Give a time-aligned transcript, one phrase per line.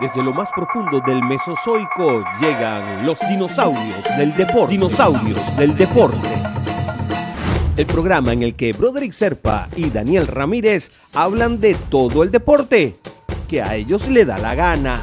[0.00, 4.70] Desde lo más profundo del Mesozoico llegan los dinosaurios del deporte.
[4.70, 6.28] Dinosaurios del deporte.
[7.76, 12.96] El programa en el que Broderick Serpa y Daniel Ramírez hablan de todo el deporte
[13.48, 15.00] que a ellos le da la gana.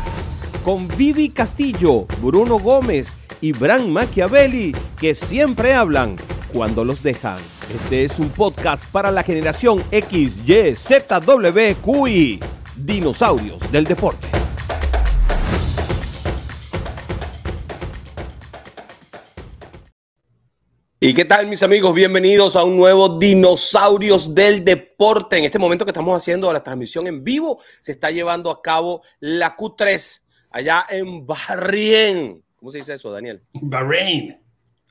[0.63, 6.16] Con Vivi Castillo, Bruno Gómez y Bran Machiavelli, que siempre hablan
[6.54, 7.38] cuando los dejan.
[7.70, 12.40] Este es un podcast para la generación X, Y, Z, W, QI.
[12.77, 14.34] Dinosaurios del deporte.
[21.08, 21.94] ¿Y qué tal mis amigos?
[21.94, 25.38] Bienvenidos a un nuevo Dinosaurios del Deporte.
[25.38, 29.04] En este momento que estamos haciendo la transmisión en vivo, se está llevando a cabo
[29.20, 32.44] la Q3 allá en Bahrein.
[32.55, 33.44] ¿Cómo se dice eso, Daniel?
[33.54, 34.41] Bahrein.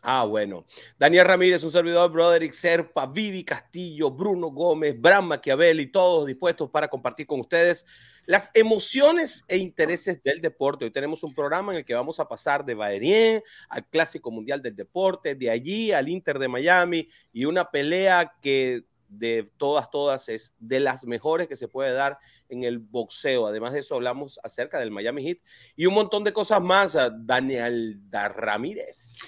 [0.03, 0.65] Ah, bueno.
[0.97, 6.87] Daniel Ramírez, un servidor, Broderick Serpa, Vivi Castillo, Bruno Gómez, Bram Machiavelli, todos dispuestos para
[6.87, 7.85] compartir con ustedes
[8.27, 10.85] las emociones e intereses del deporte.
[10.85, 14.63] Hoy tenemos un programa en el que vamos a pasar de Bahrein al Clásico Mundial
[14.63, 20.29] del Deporte, de allí al Inter de Miami y una pelea que de todas, todas
[20.29, 23.47] es de las mejores que se puede dar en el boxeo.
[23.47, 25.39] Además de eso, hablamos acerca del Miami Heat
[25.77, 26.97] y un montón de cosas más.
[27.21, 29.19] Daniel Ramírez.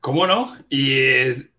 [0.00, 0.56] ¿Cómo no?
[0.68, 0.96] Y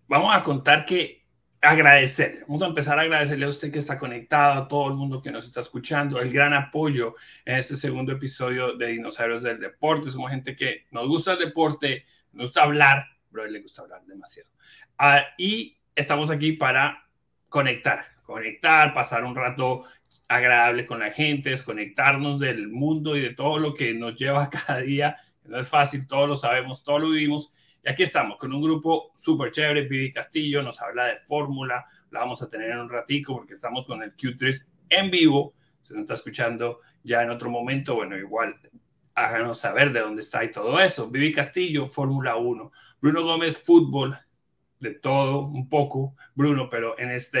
[0.06, 1.26] vamos a contar que
[1.60, 5.20] agradecer, vamos a empezar a agradecerle a usted que está conectado, a todo el mundo
[5.20, 7.14] que nos está escuchando, el gran apoyo
[7.44, 10.10] en este segundo episodio de Dinosaurios del Deporte.
[10.10, 13.82] Somos gente que nos gusta el deporte, nos gusta hablar, pero a él le gusta
[13.82, 14.50] hablar demasiado.
[14.98, 17.08] Ah, y estamos aquí para
[17.48, 19.84] conectar, conectar, pasar un rato
[20.28, 24.80] agradable con la gente, desconectarnos del mundo y de todo lo que nos lleva cada
[24.80, 25.16] día.
[25.44, 27.50] No es fácil, todos lo sabemos, todos lo vivimos
[27.88, 29.88] aquí estamos con un grupo súper chévere.
[29.88, 31.86] Vivi Castillo nos habla de fórmula.
[32.10, 35.54] La vamos a tener en un ratico porque estamos con el Q3 en vivo.
[35.80, 37.94] Se nos está escuchando ya en otro momento.
[37.94, 38.56] Bueno, igual
[39.14, 41.08] háganos saber de dónde está y todo eso.
[41.08, 42.70] Vivi Castillo, Fórmula 1.
[43.00, 44.16] Bruno Gómez, fútbol.
[44.78, 47.40] De todo, un poco, Bruno, pero en esta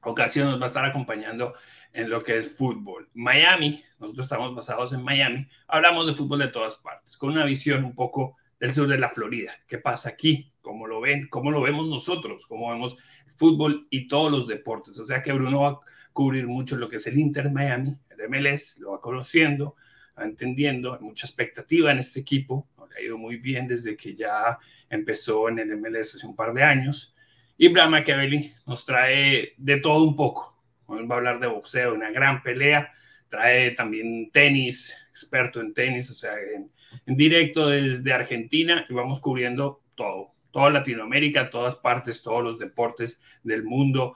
[0.00, 1.52] ocasión nos va a estar acompañando
[1.92, 3.10] en lo que es fútbol.
[3.12, 5.46] Miami, nosotros estamos basados en Miami.
[5.66, 9.08] Hablamos de fútbol de todas partes, con una visión un poco del sur de la
[9.08, 9.52] Florida.
[9.66, 10.52] ¿Qué pasa aquí?
[10.60, 11.28] ¿Cómo lo ven?
[11.28, 12.46] ¿Cómo lo vemos nosotros?
[12.46, 12.96] ¿Cómo vemos
[13.36, 14.98] fútbol y todos los deportes?
[14.98, 15.78] O sea que Bruno va a
[16.12, 19.76] cubrir mucho lo que es el Inter Miami, el MLS, lo va conociendo,
[20.18, 24.14] va entendiendo, hay mucha expectativa en este equipo, le ha ido muy bien desde que
[24.14, 24.58] ya
[24.90, 27.14] empezó en el MLS hace un par de años.
[27.56, 30.60] Y Bram Machiavelli nos trae de todo un poco.
[30.86, 32.92] Hoy va a hablar de boxeo, una gran pelea,
[33.28, 36.70] trae también tenis, experto en tenis, o sea, en,
[37.06, 43.20] en directo desde Argentina y vamos cubriendo todo, toda Latinoamérica, todas partes, todos los deportes
[43.42, 44.14] del mundo.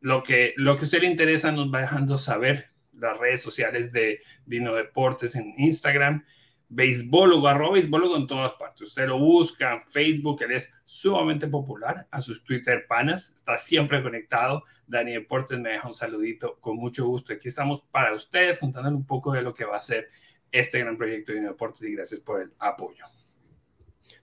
[0.00, 3.92] Lo que, lo que a usted le interesa nos va dejando saber las redes sociales
[3.92, 6.24] de Dino Deportes en Instagram,
[6.68, 8.88] Béisbólogo, arroba Béisbólogo en todas partes.
[8.88, 14.02] Usted lo busca en Facebook, él es sumamente popular, a sus Twitter panas, está siempre
[14.02, 14.64] conectado.
[14.86, 17.32] Dani Deportes me deja un saludito con mucho gusto.
[17.32, 20.08] Aquí estamos para ustedes contándole un poco de lo que va a ser
[20.52, 23.04] este gran proyecto de Deportes y gracias por el apoyo.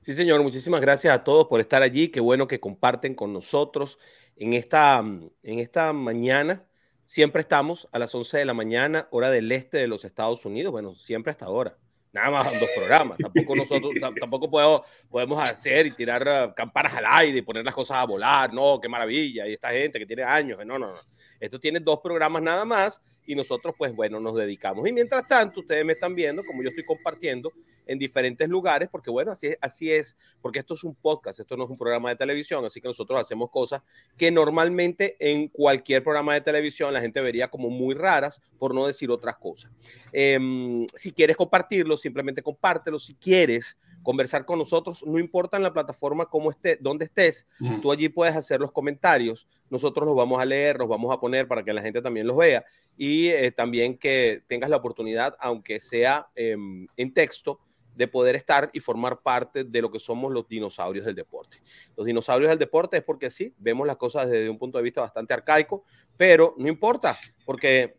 [0.01, 2.09] Sí, señor, muchísimas gracias a todos por estar allí.
[2.09, 3.99] Qué bueno que comparten con nosotros
[4.35, 6.65] en esta, en esta mañana.
[7.05, 10.71] Siempre estamos a las 11 de la mañana, hora del este de los Estados Unidos.
[10.71, 11.77] Bueno, siempre hasta ahora.
[12.11, 13.17] Nada más dos programas.
[13.17, 17.73] Tampoco nosotros, tampoco podemos, podemos hacer y tirar uh, campanas al aire y poner las
[17.73, 18.53] cosas a volar.
[18.53, 19.47] No, qué maravilla.
[19.47, 20.59] Y esta gente que tiene años.
[20.65, 20.99] No, no, no.
[21.39, 24.87] Esto tiene dos programas nada más y nosotros pues bueno nos dedicamos.
[24.87, 27.51] Y mientras tanto ustedes me están viendo como yo estoy compartiendo
[27.85, 31.65] en diferentes lugares porque bueno, así, así es, porque esto es un podcast, esto no
[31.65, 33.81] es un programa de televisión, así que nosotros hacemos cosas
[34.17, 38.87] que normalmente en cualquier programa de televisión la gente vería como muy raras, por no
[38.87, 39.71] decir otras cosas.
[40.11, 42.99] Em, si quieres compartirlo, simplemente compártelo.
[42.99, 47.47] Si quieres conversar con nosotros, no importa en la plataforma cómo esté, dónde estés,
[47.81, 51.47] tú allí puedes hacer los comentarios, nosotros los vamos a leer, los vamos a poner
[51.47, 52.65] para que la gente también los vea
[52.97, 57.59] y eh, también que tengas la oportunidad, aunque sea em, en texto,
[57.95, 61.57] de poder estar y formar parte de lo que somos los dinosaurios del deporte.
[61.95, 65.01] Los dinosaurios del deporte es porque sí, vemos las cosas desde un punto de vista
[65.01, 65.83] bastante arcaico,
[66.17, 67.95] pero no importa, porque...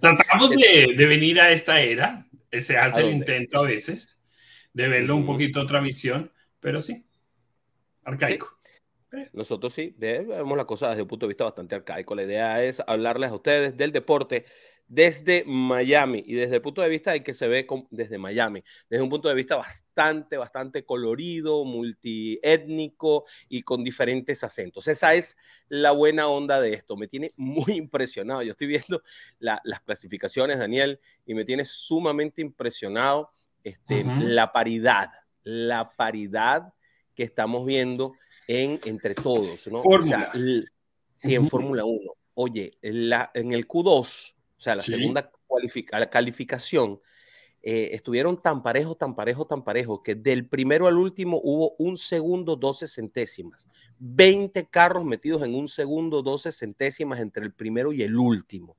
[0.00, 2.26] Tratamos de, de venir a esta era,
[2.60, 4.15] se hace el intento a veces,
[4.76, 6.30] de verlo un poquito otra visión,
[6.60, 7.02] pero sí,
[8.04, 8.58] arcaico.
[9.32, 12.14] Nosotros sí, vemos la cosa desde un punto de vista bastante arcaico.
[12.14, 14.44] La idea es hablarles a ustedes del deporte
[14.86, 19.02] desde Miami y desde el punto de vista de que se ve desde Miami, desde
[19.02, 24.88] un punto de vista bastante, bastante colorido, multiétnico y con diferentes acentos.
[24.88, 25.38] Esa es
[25.70, 26.98] la buena onda de esto.
[26.98, 28.42] Me tiene muy impresionado.
[28.42, 29.02] Yo estoy viendo
[29.38, 33.30] las clasificaciones, Daniel, y me tiene sumamente impresionado
[33.68, 35.10] este, la paridad,
[35.42, 36.72] la paridad
[37.14, 38.12] que estamos viendo
[38.46, 39.66] en, entre todos.
[39.68, 39.82] ¿no?
[39.82, 40.32] Fórmula.
[41.14, 41.98] sí, en Fórmula 1.
[42.34, 45.30] Oye, en el Q2 o sea, la segunda
[46.10, 47.00] calificación,
[47.62, 51.96] eh, estuvieron tan parejos, tan parejos, tan parejos, que del primero al último hubo un
[51.96, 53.68] segundo 12 centésimas.
[53.98, 58.76] 20 carros metidos en un segundo 12 centésimas entre el primero y el último.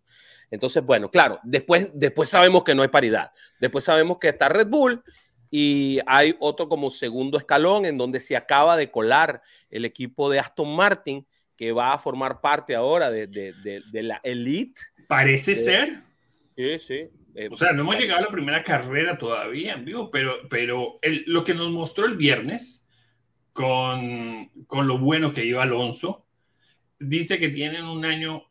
[0.49, 3.31] Entonces, bueno, claro, después, después sabemos que no hay paridad.
[3.59, 5.03] Después sabemos que está Red Bull
[5.49, 10.39] y hay otro como segundo escalón en donde se acaba de colar el equipo de
[10.39, 16.01] Aston Martin que va a formar parte ahora de, de, de la elite Parece ser.
[16.55, 17.09] Sí, sí.
[17.35, 20.99] Eh, o sea, no hemos llegado a la primera carrera todavía en vivo, pero, pero
[21.27, 22.85] lo que nos mostró el viernes
[23.53, 26.25] con, con lo bueno que iba Alonso,
[26.99, 28.46] dice que tienen un año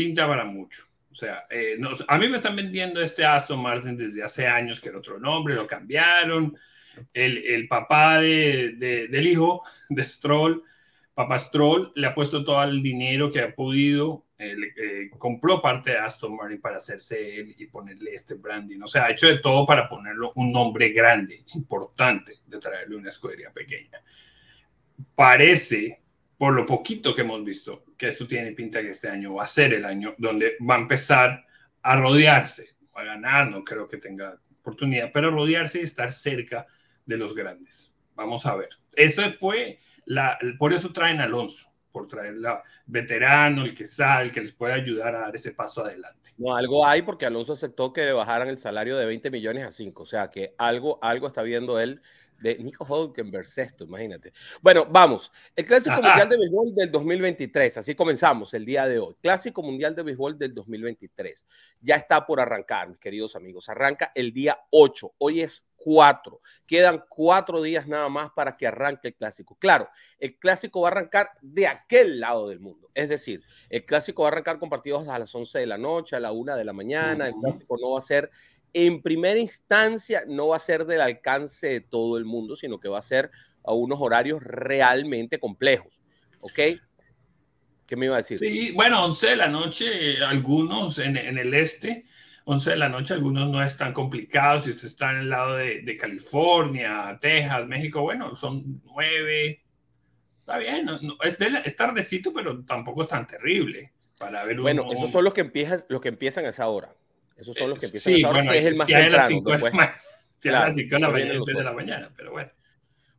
[0.00, 0.84] pinta para mucho.
[1.10, 1.76] O sea, eh,
[2.08, 5.54] a mí me están vendiendo este Aston Martin desde hace años que era otro nombre,
[5.54, 6.56] lo cambiaron.
[7.12, 10.62] El, el papá de, del hijo de Stroll,
[11.14, 15.90] papá Stroll, le ha puesto todo el dinero que ha podido eh, eh, compró parte
[15.90, 18.80] de Aston Martin para hacerse él y ponerle este branding.
[18.80, 23.08] O sea, ha hecho de todo para ponerlo un nombre grande, importante, de traerle una
[23.08, 24.02] escudería pequeña.
[25.14, 25.99] Parece,
[26.40, 29.46] por lo poquito que hemos visto, que esto tiene pinta que este año va a
[29.46, 31.44] ser el año donde va a empezar
[31.82, 36.66] a rodearse, a ganar, no creo que tenga oportunidad, pero rodearse y estar cerca
[37.04, 37.94] de los grandes.
[38.14, 38.70] Vamos a ver.
[38.96, 44.40] Eso fue la, por eso traen Alonso por traerla veterano, el que sabe, el que
[44.40, 46.30] les puede ayudar a dar ese paso adelante.
[46.38, 49.70] No, algo hay porque Alonso aceptó que le bajaran el salario de 20 millones a
[49.70, 52.00] 5, o sea que algo, algo está viendo él
[52.40, 54.32] de Nico Hulkenberg sexto, imagínate.
[54.60, 55.30] Bueno, vamos.
[55.54, 59.14] El Clásico Mundial de Béisbol del 2023, así comenzamos el día de hoy.
[59.20, 61.46] Clásico Mundial de Béisbol del 2023.
[61.80, 63.68] Ya está por arrancar, mis queridos amigos.
[63.68, 65.14] Arranca el día 8.
[65.18, 66.40] Hoy es cuatro.
[66.66, 69.56] Quedan cuatro días nada más para que arranque el clásico.
[69.58, 69.88] Claro,
[70.18, 72.90] el clásico va a arrancar de aquel lado del mundo.
[72.94, 76.16] Es decir, el clásico va a arrancar con partidos a las 11 de la noche,
[76.16, 77.26] a la 1 de la mañana.
[77.26, 78.30] El clásico no va a ser,
[78.72, 82.88] en primera instancia, no va a ser del alcance de todo el mundo, sino que
[82.88, 83.30] va a ser
[83.64, 86.02] a unos horarios realmente complejos.
[86.40, 86.58] ¿Ok?
[87.86, 88.38] ¿Qué me iba a decir?
[88.38, 92.04] Sí, bueno, 11 de la noche, algunos en, en el este
[92.44, 94.62] 11 de la noche, algunos no es tan complicado.
[94.62, 99.62] Si usted está en el lado de, California, Texas, México, bueno, son 9.
[100.40, 100.90] Está bien,
[101.64, 103.92] es, tardecito, pero tampoco es tan terrible.
[104.18, 106.94] Para ver bueno, esos son los que, empiezan, los que empiezan a esa hora.
[107.40, 109.12] Esos son los que empiezan a esa hora, que es el más si temprano.
[109.12, 109.28] A las
[110.74, 112.50] 5 de la mañana, de la mañana, pero bueno.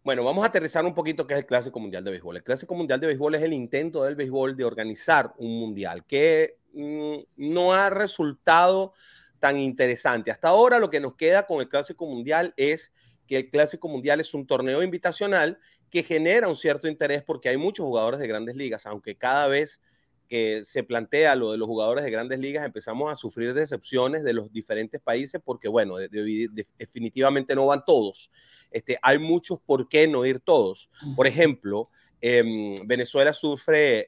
[0.03, 2.37] Bueno, vamos a aterrizar un poquito qué es el Clásico Mundial de Béisbol.
[2.37, 6.57] El Clásico Mundial de Béisbol es el intento del béisbol de organizar un mundial que
[6.73, 8.93] mm, no ha resultado
[9.39, 10.31] tan interesante.
[10.31, 12.93] Hasta ahora lo que nos queda con el Clásico Mundial es
[13.27, 15.59] que el Clásico Mundial es un torneo invitacional
[15.91, 19.81] que genera un cierto interés porque hay muchos jugadores de grandes ligas, aunque cada vez
[20.31, 24.31] que se plantea lo de los jugadores de grandes ligas empezamos a sufrir decepciones de
[24.31, 28.31] los diferentes países porque, bueno, definitivamente no van todos.
[28.71, 30.89] Este, hay muchos por qué no ir todos.
[31.17, 31.89] Por ejemplo,
[32.21, 34.07] em, Venezuela sufre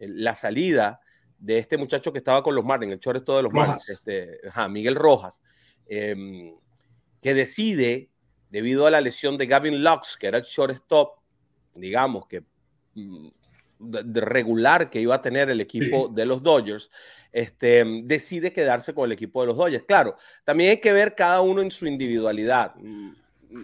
[0.00, 1.00] la salida
[1.38, 4.96] de este muchacho que estaba con los Marlins, el shortstop de los Marlins, este, Miguel
[4.96, 5.40] Rojas,
[5.86, 6.56] em,
[7.22, 8.10] que decide,
[8.50, 11.20] debido a la lesión de Gavin Lux, que era el shortstop,
[11.76, 12.42] digamos que
[12.94, 13.37] mm, de,
[13.80, 16.90] regular que iba a tener el equipo de los Dodgers,
[17.32, 19.84] este, decide quedarse con el equipo de los Dodgers.
[19.86, 22.74] Claro, también hay que ver cada uno en su individualidad.
[22.76, 23.12] Mm,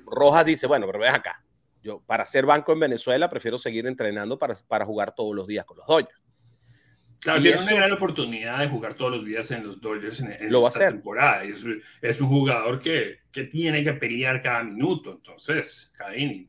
[0.06, 1.42] Rojas dice, bueno, pero ve acá,
[1.82, 5.64] yo para ser banco en Venezuela prefiero seguir entrenando para, para jugar todos los días
[5.64, 6.20] con los Dodgers.
[7.20, 10.90] Claro, tiene una gran oportunidad de jugar todos los días en los Dodgers en, esta
[10.90, 11.42] temporada.
[11.42, 11.64] Es,
[12.02, 16.46] es, un jugador que, que, tiene que pelear cada minuto, entonces, cada inning.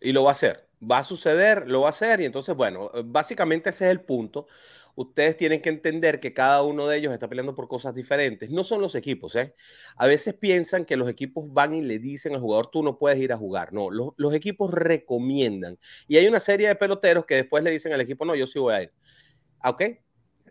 [0.00, 0.65] Y lo va a hacer.
[0.82, 2.20] Va a suceder, lo va a hacer.
[2.20, 4.46] Y entonces, bueno, básicamente ese es el punto.
[4.94, 8.50] Ustedes tienen que entender que cada uno de ellos está peleando por cosas diferentes.
[8.50, 9.54] No son los equipos, ¿eh?
[9.96, 13.18] A veces piensan que los equipos van y le dicen al jugador, tú no puedes
[13.18, 13.74] ir a jugar.
[13.74, 15.78] No, los, los equipos recomiendan.
[16.08, 18.58] Y hay una serie de peloteros que después le dicen al equipo, no, yo sí
[18.58, 18.92] voy a ir.
[19.60, 19.82] Ah, ¿ok?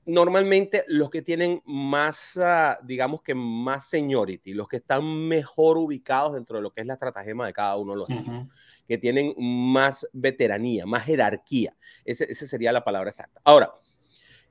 [0.06, 6.36] Normalmente los que tienen más, ah, digamos que más seniority, los que están mejor ubicados
[6.36, 8.48] dentro de lo que es la estratagema de cada uno de los equipos,
[8.88, 11.76] que tienen más veteranía, más jerarquía.
[12.04, 13.42] Esa sería la palabra exacta.
[13.44, 13.74] Ahora,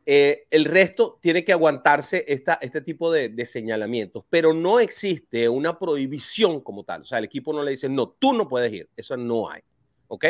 [0.06, 5.48] Eh, el resto tiene que aguantarse esta, este tipo de, de, señalamientos, pero no existe
[5.48, 7.00] una prohibición como tal.
[7.00, 8.90] O sea, el equipo no le dice, no, tú no puedes ir.
[8.96, 9.62] Eso no hay.
[10.08, 10.26] ¿Ok?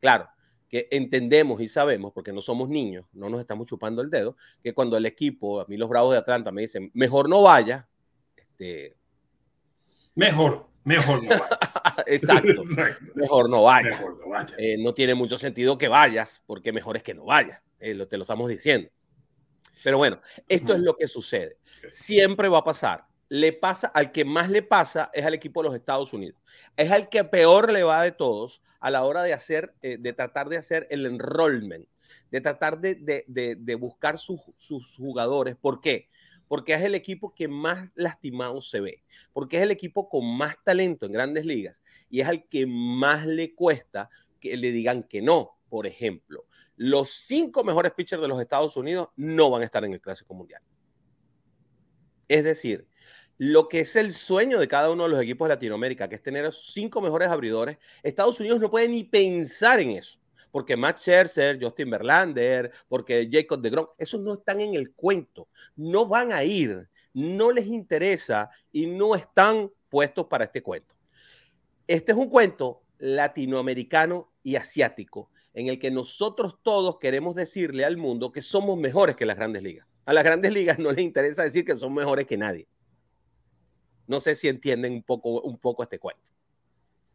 [0.00, 0.28] Claro,
[0.68, 4.72] que entendemos y sabemos, porque no somos niños, no nos estamos chupando el dedo, que
[4.72, 7.86] cuando el equipo, a mí los Bravos de Atlanta me dicen, mejor no vaya,
[8.34, 8.96] este...
[10.14, 11.48] Mejor, mejor no vayas.
[12.06, 12.64] Exacto,
[13.14, 14.00] mejor no vayas.
[14.58, 18.16] Eh, no, tiene mucho sentido que vayas, porque mejor es que no vayas, eh, te
[18.16, 18.88] lo estamos diciendo.
[19.84, 21.58] Pero bueno, esto es lo que sucede.
[21.88, 23.06] Siempre va a pasar.
[23.28, 26.40] Le pasa al que más le pasa es al equipo de los Estados Unidos.
[26.76, 30.12] Es al que peor le va de todos a la hora de hacer, eh, de
[30.12, 31.86] tratar de hacer el enrollment,
[32.30, 35.56] de tratar de, de, buscar sus, sus jugadores.
[35.56, 36.08] ¿Por qué?
[36.48, 40.56] Porque es el equipo que más lastimado se ve, porque es el equipo con más
[40.64, 44.08] talento en grandes ligas y es al que más le cuesta
[44.40, 45.58] que le digan que no.
[45.68, 49.92] Por ejemplo, los cinco mejores pitchers de los Estados Unidos no van a estar en
[49.92, 50.62] el Clásico Mundial.
[52.26, 52.88] Es decir,
[53.38, 56.22] lo que es el sueño de cada uno de los equipos de Latinoamérica, que es
[56.22, 60.18] tener a sus cinco mejores abridores, Estados Unidos no puede ni pensar en eso.
[60.50, 65.48] Porque Matt Scherzer, Justin Verlander, porque Jacob de Grom, esos no están en el cuento.
[65.76, 70.94] No van a ir, no les interesa y no están puestos para este cuento.
[71.86, 77.96] Este es un cuento latinoamericano y asiático en el que nosotros todos queremos decirle al
[77.96, 79.86] mundo que somos mejores que las grandes ligas.
[80.04, 82.68] A las grandes ligas no les interesa decir que son mejores que nadie.
[84.06, 86.30] No sé si entienden un poco, un poco este cuento.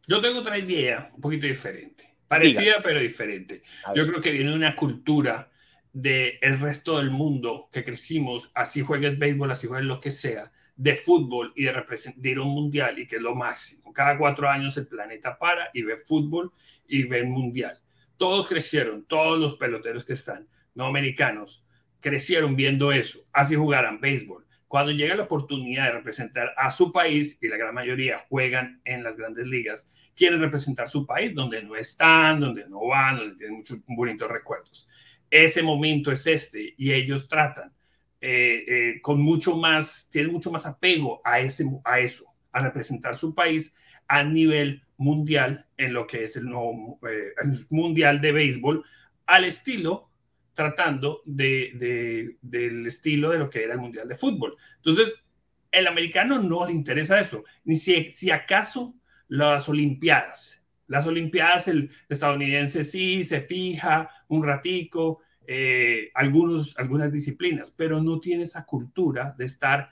[0.06, 3.62] Yo tengo otra idea un poquito diferente, parecida pero diferente.
[3.94, 5.50] Yo creo que viene de una cultura
[5.92, 10.50] del el resto del mundo que crecimos, así juegues béisbol, así juegues lo que sea,
[10.76, 13.92] de fútbol y de representar un mundial y que es lo máximo.
[13.92, 16.52] Cada cuatro años el planeta para y ve fútbol
[16.88, 17.78] y ve el mundial
[18.16, 21.64] todos crecieron, todos los peloteros que están, no americanos,
[22.00, 24.43] crecieron viendo eso, así jugaran béisbol.
[24.74, 29.04] Cuando llega la oportunidad de representar a su país, y la gran mayoría juegan en
[29.04, 33.58] las grandes ligas, quieren representar su país donde no están, donde no van, donde tienen
[33.58, 34.88] muchos bonitos recuerdos.
[35.30, 37.72] Ese momento es este y ellos tratan
[38.20, 43.14] eh, eh, con mucho más, tienen mucho más apego a, ese, a eso, a representar
[43.14, 43.76] su país
[44.08, 47.32] a nivel mundial en lo que es el nuevo eh,
[47.70, 48.84] mundial de béisbol,
[49.26, 50.10] al estilo,
[50.54, 54.56] tratando de, del estilo de lo que era el mundial de fútbol.
[54.76, 55.22] Entonces,
[55.70, 58.94] el americano no le interesa eso, ni si, acaso
[59.28, 60.62] las Olimpiadas.
[60.86, 68.20] Las Olimpiadas, el estadounidense sí se fija un ratico, eh, algunos, algunas disciplinas, pero no
[68.20, 69.90] tiene esa cultura de estar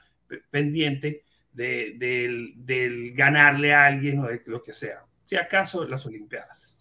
[0.51, 5.05] pendiente del, ganarle a alguien o de lo que sea.
[5.25, 6.79] Si acaso las Olimpiadas.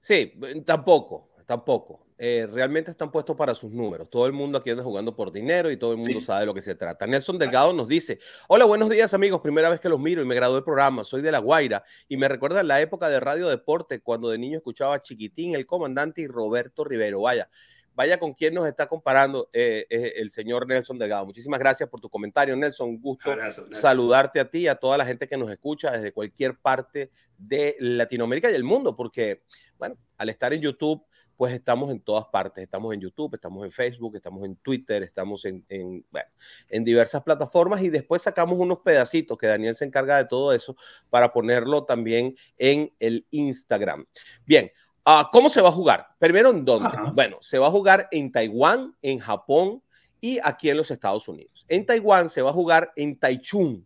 [0.00, 0.32] Sí,
[0.64, 2.03] tampoco, tampoco.
[2.16, 4.08] Eh, realmente están puestos para sus números.
[4.08, 6.54] Todo el mundo aquí anda jugando por dinero y todo el mundo sabe de lo
[6.54, 7.06] que se trata.
[7.06, 10.36] Nelson Delgado nos dice, hola, buenos días amigos, primera vez que los miro y me
[10.36, 14.00] gradué del programa, soy de La Guaira y me recuerda la época de Radio Deporte
[14.00, 17.22] cuando de niño escuchaba Chiquitín, el comandante y Roberto Rivero.
[17.22, 17.50] Vaya,
[17.96, 21.26] vaya con quién nos está comparando eh, eh, el señor Nelson Delgado.
[21.26, 22.90] Muchísimas gracias por tu comentario, Nelson.
[22.90, 23.30] Un gusto
[23.70, 27.74] saludarte a ti y a toda la gente que nos escucha desde cualquier parte de
[27.80, 29.42] Latinoamérica y el mundo, porque,
[29.78, 31.04] bueno, al estar en YouTube,
[31.36, 32.64] pues estamos en todas partes.
[32.64, 36.04] Estamos en YouTube, estamos en Facebook, estamos en Twitter, estamos en, en,
[36.68, 40.76] en diversas plataformas y después sacamos unos pedacitos que Daniel se encarga de todo eso
[41.10, 44.06] para ponerlo también en el Instagram.
[44.46, 44.70] Bien,
[45.06, 46.06] Ah, ¿Cómo se va a jugar?
[46.18, 46.88] Primero, ¿en dónde?
[47.12, 49.82] Bueno, se va a jugar en Taiwán, en Japón
[50.18, 51.66] y aquí en los Estados Unidos.
[51.68, 53.84] En Taiwán se va a jugar en Taichung.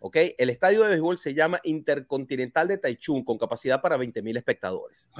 [0.00, 0.16] ¿Ok?
[0.36, 5.10] El estadio de béisbol se llama Intercontinental de Taichung con capacidad para 20 mil espectadores.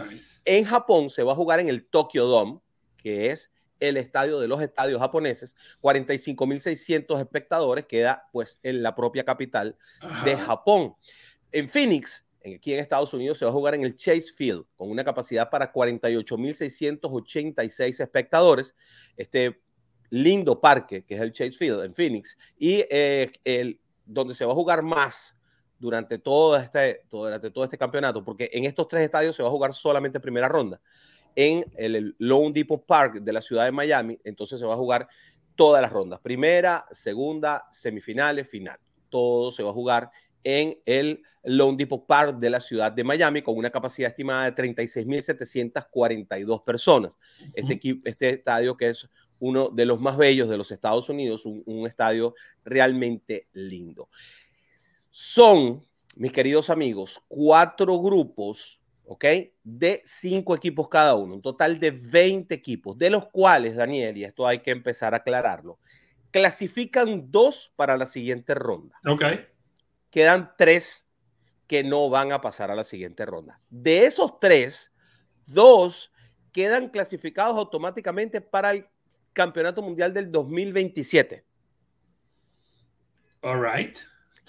[0.44, 2.60] En Japón se va a jugar en el Tokyo Dome,
[2.96, 9.24] que es el estadio de los estadios japoneses, 45.600 espectadores, queda pues en la propia
[9.24, 9.78] capital
[10.24, 10.94] de Japón.
[11.50, 14.90] En Phoenix aquí en Estados Unidos se va a jugar en el Chase Field con
[14.90, 18.74] una capacidad para 48.686 espectadores.
[19.16, 19.60] Este
[20.10, 23.78] lindo parque que es el Chase Field en Phoenix y eh, el,
[24.12, 25.36] donde se va a jugar más
[25.78, 29.52] durante todo este, durante todo este campeonato, porque en estos tres estadios se va a
[29.52, 30.80] jugar solamente primera ronda.
[31.36, 35.08] En el Lone Depot Park de la ciudad de Miami, entonces se va a jugar
[35.54, 38.78] todas las rondas, primera, segunda, semifinales, final.
[39.08, 40.10] Todo se va a jugar
[40.42, 44.54] en el Lone Depot Park de la ciudad de Miami con una capacidad estimada de
[44.54, 47.16] 36.742 personas.
[47.54, 49.08] este, este estadio que es
[49.40, 54.08] uno de los más bellos de los Estados Unidos, un, un estadio realmente lindo.
[55.10, 55.84] Son,
[56.16, 58.80] mis queridos amigos, cuatro grupos
[59.10, 59.24] ¿ok?
[59.64, 64.22] De cinco equipos cada uno, un total de 20 equipos, de los cuales, Daniel, y
[64.22, 65.80] esto hay que empezar a aclararlo,
[66.30, 69.00] clasifican dos para la siguiente ronda.
[69.04, 69.24] Ok.
[70.10, 71.08] Quedan tres
[71.66, 73.60] que no van a pasar a la siguiente ronda.
[73.68, 74.92] De esos tres,
[75.44, 76.12] dos
[76.52, 78.86] quedan clasificados automáticamente para el
[79.32, 81.44] Campeonato Mundial del 2027.
[83.42, 83.98] All right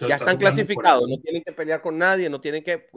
[0.07, 2.87] ya están clasificados, no tienen que pelear con nadie, no tienen que...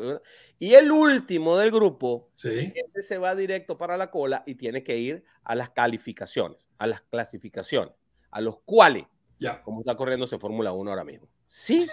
[0.58, 2.72] Y el último del grupo, sí.
[2.74, 6.86] este se va directo para la cola y tiene que ir a las calificaciones, a
[6.86, 7.94] las clasificaciones,
[8.30, 9.04] a los cuales,
[9.38, 9.62] ya.
[9.62, 11.28] como está corriéndose Fórmula 1 ahora mismo.
[11.46, 11.86] Sí.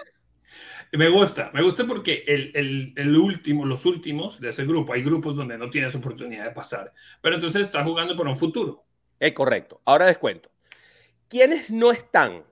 [0.92, 5.02] Me gusta, me gusta porque el, el, el, último, los últimos de ese grupo, hay
[5.02, 8.84] grupos donde no tienes oportunidad de pasar, pero entonces estás jugando por un futuro.
[9.22, 9.80] Es correcto.
[9.84, 10.50] Ahora les cuento.
[11.28, 12.44] ¿Quiénes no están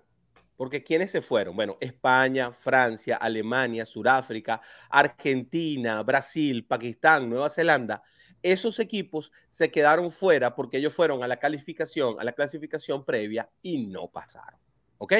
[0.56, 1.56] porque ¿quiénes se fueron?
[1.56, 8.04] Bueno, España, Francia, Alemania, Sudáfrica, Argentina, Brasil, Pakistán, Nueva Zelanda.
[8.40, 13.50] Esos equipos se quedaron fuera porque ellos fueron a la calificación, a la clasificación previa
[13.62, 14.60] y no pasaron.
[14.98, 15.14] ¿Ok?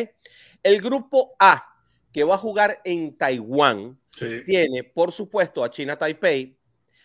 [0.63, 1.67] El grupo A,
[2.13, 4.43] que va a jugar en Taiwán, sí.
[4.47, 6.60] tiene, por supuesto, a China Taipei,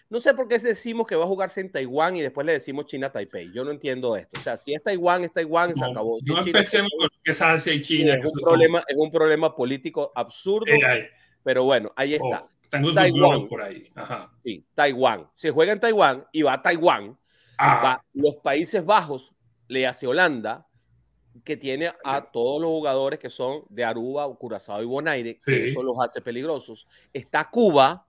[0.09, 2.85] no sé por qué decimos que va a jugarse en Taiwán y después le decimos
[2.85, 3.51] China Taipei.
[3.51, 4.39] Yo no entiendo esto.
[4.39, 6.19] O sea, si es Taiwán, es Taiwán, no, se acabó.
[6.19, 8.13] Si no China, empecemos con que es Asia y China.
[8.13, 10.71] Es un, problema, es un problema político absurdo.
[10.71, 11.09] Eh.
[11.43, 12.43] Pero bueno, ahí está.
[12.43, 13.89] Oh, tengo Taiwán por ahí.
[13.95, 14.31] Ajá.
[14.43, 15.27] Sí, Taiwán.
[15.33, 17.17] Se juega en Taiwán y va a Taiwán.
[17.57, 17.81] Ah.
[17.83, 19.33] Va los Países Bajos
[19.67, 20.67] le hace Holanda,
[21.43, 25.51] que tiene a todos los jugadores que son de Aruba, Curazao y Bonaire, Sí.
[25.51, 26.87] que eso los hace peligrosos.
[27.11, 28.07] Está Cuba,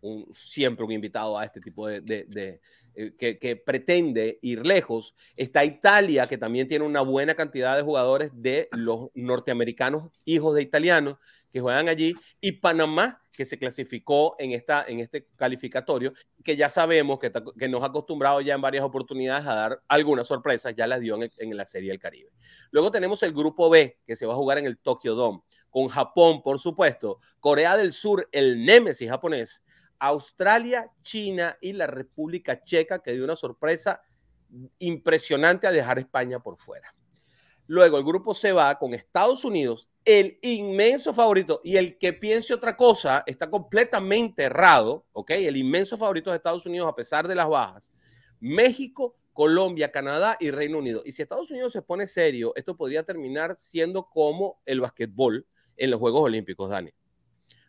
[0.00, 2.60] un, siempre un invitado a este tipo de, de, de
[2.94, 5.14] eh, que, que, pretende ir lejos.
[5.36, 10.62] Está Italia, que también tiene una buena cantidad de jugadores de los norteamericanos, hijos de
[10.62, 11.16] italianos,
[11.52, 12.14] que juegan allí.
[12.40, 16.12] Y Panamá, que se clasificó en, esta, en este calificatorio,
[16.42, 20.26] que ya sabemos que, que nos ha acostumbrado ya en varias oportunidades a dar algunas
[20.26, 22.30] sorpresas, ya las dio en, en la Serie del Caribe.
[22.70, 25.88] Luego tenemos el grupo B, que se va a jugar en el Tokyo Dome, con
[25.88, 29.62] Japón, por supuesto, Corea del Sur, el némesis japonés,
[29.98, 34.02] Australia, China y la República Checa, que dio una sorpresa
[34.78, 36.94] impresionante a dejar España por fuera.
[37.68, 42.54] Luego el grupo se va con Estados Unidos, el inmenso favorito, y el que piense
[42.54, 45.32] otra cosa está completamente errado, ¿ok?
[45.32, 47.90] El inmenso favorito de Estados Unidos a pesar de las bajas.
[48.38, 51.02] México, Colombia, Canadá y Reino Unido.
[51.04, 55.44] Y si Estados Unidos se pone serio, esto podría terminar siendo como el basquetbol
[55.76, 56.92] en los Juegos Olímpicos, Dani.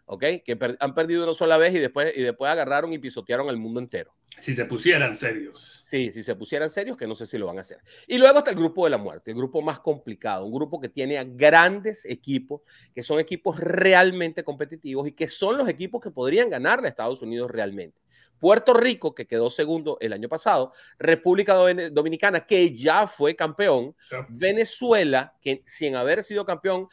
[0.08, 0.24] ¿Ok?
[0.43, 3.58] Que per han perdido una sola vez y después, y después agarraron y pisotearon al
[3.58, 4.13] mundo entero.
[4.39, 5.84] Si se pusieran serios.
[5.86, 7.80] Sí, si se pusieran serios, que no sé si lo van a hacer.
[8.08, 10.89] Y luego está el grupo de la muerte, el grupo más complicado, un grupo que
[10.89, 12.62] tiene a grandes equipos,
[12.93, 17.22] que son equipos realmente competitivos y que son los equipos que podrían ganarle a Estados
[17.22, 17.98] Unidos realmente.
[18.39, 24.15] Puerto Rico, que quedó segundo el año pasado, República Dominicana, que ya fue campeón, Sí.
[24.30, 26.88] Venezuela, que sin haber sido campeón,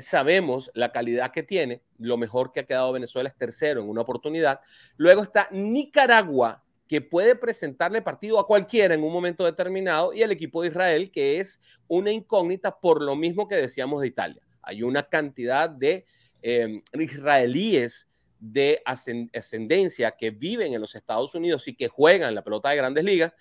[0.00, 4.00] sabemos la calidad que tiene, lo mejor que ha quedado Venezuela es tercero en una
[4.00, 4.60] oportunidad.
[4.96, 10.30] Luego está Nicaragua, que puede presentarle partido a cualquiera en un momento determinado, y el
[10.32, 14.42] equipo de Israel, que es una incógnita por lo mismo que decíamos de Italia.
[14.62, 16.04] Hay una cantidad de
[16.42, 18.08] eh, israelíes
[18.44, 23.04] de ascendencia que viven en los Estados Unidos y que juegan la pelota de grandes
[23.04, 23.32] ligas,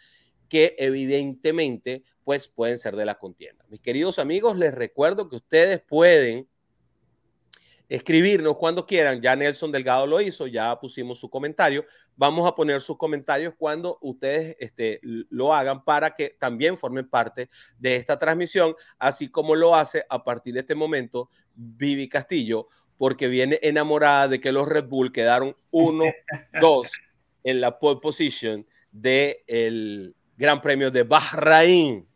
[0.47, 3.65] que evidentemente pues pueden ser de la contienda.
[3.67, 6.47] Mis queridos amigos, les recuerdo que ustedes pueden
[7.89, 9.21] escribirnos cuando quieran.
[9.21, 11.83] Ya Nelson Delgado lo hizo, ya pusimos su comentario.
[12.15, 17.49] Vamos a poner sus comentarios cuando ustedes este, lo hagan para que también formen parte
[17.79, 22.67] de esta transmisión, así como lo hace a partir de este momento Vivi Castillo,
[23.01, 26.13] porque viene enamorada de que los Red Bull quedaron 1-2
[27.43, 32.07] en la pole position del el Gran Premio de Bahrein.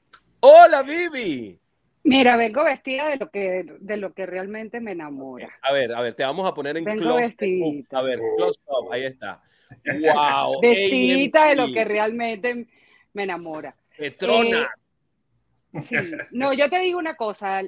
[0.42, 1.60] Hola, Vivi.
[2.04, 5.50] Mira, vengo vestida de lo que de lo que realmente me enamora.
[5.64, 7.66] A ver, a ver, te vamos a poner en vengo close vestida.
[7.66, 7.86] up.
[7.90, 9.42] A ver, close up, ahí está.
[9.88, 10.60] Wow.
[10.62, 12.68] Vestidita de lo que realmente
[13.14, 13.76] me enamora.
[13.98, 14.62] Petrona.
[14.62, 15.96] Eh, Sí.
[16.32, 17.62] No, yo te digo una cosa.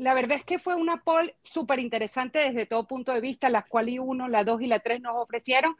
[0.00, 3.50] La verdad es que fue una poll súper interesante desde todo punto de vista.
[3.50, 5.76] La cual y uno, la dos y la tres nos ofrecieron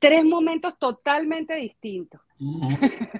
[0.00, 2.20] tres momentos totalmente distintos.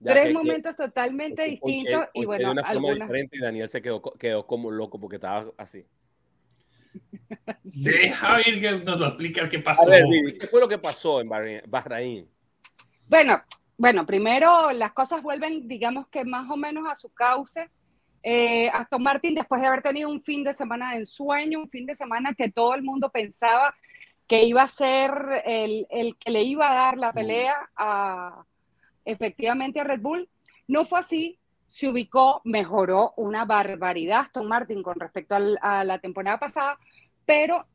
[0.00, 2.98] Tres que- que- momentos totalmente que distintos y bueno, de una forma algunas.
[3.08, 5.84] diferente y Daniel se quedó, quedó como loco porque estaba así.
[7.64, 9.90] Deja ir que nos va a explicar qué A pasó.
[9.90, 10.04] ver,
[10.38, 11.62] ¿qué fue lo que pasó en Bahrein?
[11.66, 12.28] Bahrein?
[13.08, 13.42] Bueno,
[13.76, 17.68] bueno, primero las cosas vuelven, digamos que más o menos a su cauce.
[18.22, 21.86] Eh, Aston Martin, después de haber tenido un fin de semana de ensueño, un fin
[21.86, 23.74] de semana que todo el mundo pensaba
[24.26, 28.44] que iba a ser el, el, que le iba a dar la pelea a,
[29.04, 30.28] efectivamente a Red Bull.
[30.66, 36.38] No fue así, se ubicó, mejoró una barbaridad Aston Martin con respecto a la temporada
[36.38, 36.78] pasada,
[37.24, 37.66] pero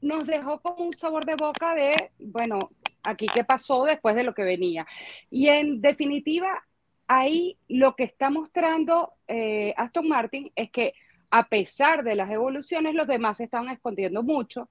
[0.00, 2.58] nos dejó con un sabor de boca de, bueno,
[3.02, 4.86] aquí qué pasó después de lo que venía.
[5.30, 6.64] Y en definitiva,
[7.06, 10.94] ahí lo que está mostrando eh, Aston Martin es que
[11.30, 14.68] a pesar de las evoluciones, los demás se estaban escondiendo mucho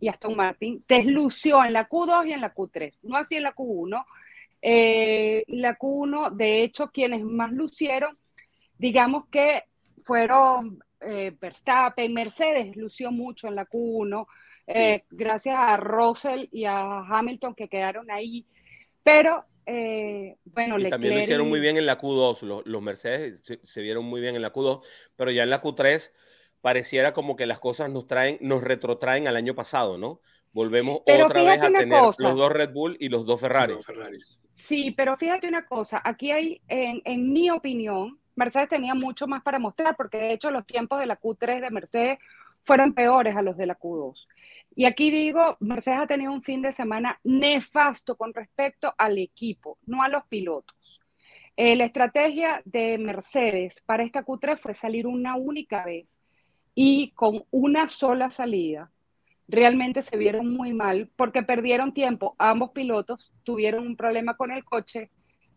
[0.00, 3.54] y Aston Martin deslució en la Q2 y en la Q3, no así en la
[3.54, 4.04] Q1.
[4.60, 8.18] Eh, la Q1, de hecho, quienes más lucieron,
[8.76, 9.64] digamos que
[10.04, 14.26] fueron eh, Verstappen, Mercedes lució mucho en la Q1,
[14.66, 18.44] eh, gracias a Russell y a Hamilton que quedaron ahí,
[19.02, 23.80] pero eh, bueno, y también lo hicieron muy bien en la Q2, los, Mercedes se,
[23.82, 24.82] vieron muy bien en la Q2,
[25.14, 26.10] pero ya en la Q3
[26.62, 30.22] pareciera como que las cosas nos traen, nos retrotraen al año pasado, ¿no?
[30.52, 33.76] Volvemos otra vez a tener los dos Red Bull y los dos Ferrari.
[34.54, 39.42] Sí, pero fíjate una cosa, aquí hay, en, en mi opinión, Mercedes tenía mucho más
[39.42, 42.18] para mostrar, porque de hecho los tiempos de la Q3 de Mercedes
[42.68, 44.26] fueron peores a los de la Q2.
[44.76, 49.78] Y aquí digo, Mercedes ha tenido un fin de semana nefasto con respecto al equipo,
[49.86, 51.00] no a los pilotos.
[51.56, 56.20] Eh, la estrategia de Mercedes para esta Q3 fue salir una única vez
[56.74, 58.92] y con una sola salida.
[59.48, 62.36] Realmente se vieron muy mal porque perdieron tiempo.
[62.38, 65.10] Ambos pilotos tuvieron un problema con el coche,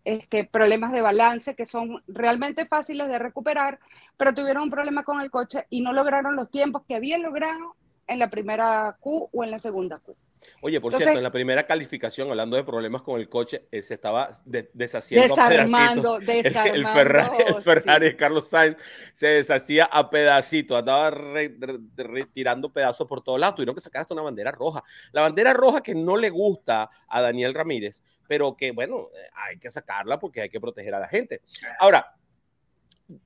[0.06, 3.80] este, problemas de balance que son realmente fáciles de recuperar,
[4.18, 7.76] pero tuvieron un problema con el coche y no lograron los tiempos que habían logrado
[8.08, 10.16] en la primera Q o en la segunda Q.
[10.62, 13.96] Oye, por cierto, en la primera calificación, hablando de problemas con el coche, eh, se
[13.96, 16.66] estaba deshaciendo desarmando, a pedacitos.
[16.76, 18.78] el, Ferrari, el Ferrari Carlos Sainz
[19.14, 23.56] se deshacía a pedacitos, andaba retirando pedazos por todos lados.
[23.56, 24.84] Tuvieron que sacar hasta una bandera roja.
[25.12, 29.58] La bandera roja que no le gusta a Daniel Ramírez, pero que, bueno, eh, hay
[29.58, 31.42] que sacarla porque hay que proteger a la gente.
[31.80, 32.16] Ahora,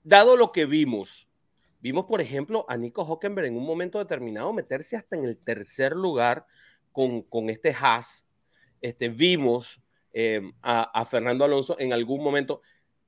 [0.04, 1.28] dado lo que vimos,
[1.86, 5.96] Vimos, por ejemplo, a Nico Hockenberg en un momento determinado meterse hasta en el tercer
[5.96, 6.48] lugar
[6.96, 8.26] con, con este Haas.
[8.82, 9.82] Este, vimos
[10.14, 12.62] eh, a, Fernando Alonso en algún momento.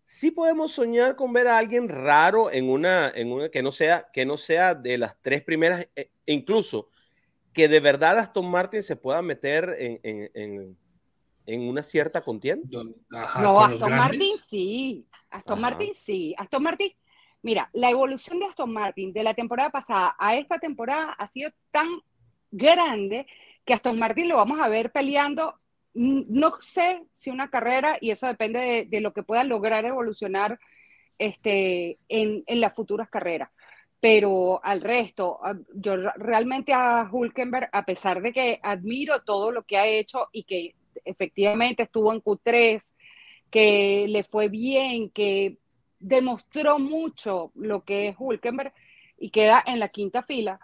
[0.04, 4.10] Sí podemos soñar con ver a alguien raro en una, en una que, no sea,
[4.12, 6.90] que no sea de las tres primeras, e, e incluso
[7.54, 10.78] que de verdad Aston Martin se pueda meter en, en,
[11.46, 12.68] en, una cierta contienda.
[12.70, 16.92] no, Aston Martin sí, Aston Martin sí, Aston Martin
[17.42, 21.52] Mira, la evolución de Aston Martin de la temporada pasada a esta temporada ha sido
[21.72, 21.88] tan
[22.52, 23.28] grande
[23.68, 25.60] que Aston Martin lo vamos a ver peleando,
[25.94, 30.58] no sé si una carrera, y eso depende de, lo que pueda lograr evolucionar
[31.20, 33.50] este, en, en las futuras carreras.
[34.00, 35.42] Pero al resto,
[35.74, 40.44] yo realmente a Hulkenberg, a pesar de que admiro todo lo que ha hecho y
[40.44, 42.94] que efectivamente estuvo en Q3,
[43.52, 45.58] que le fue bien, que
[46.00, 48.74] demostró mucho lo que es Hulkenberg
[49.18, 50.60] y queda en la quinta fila,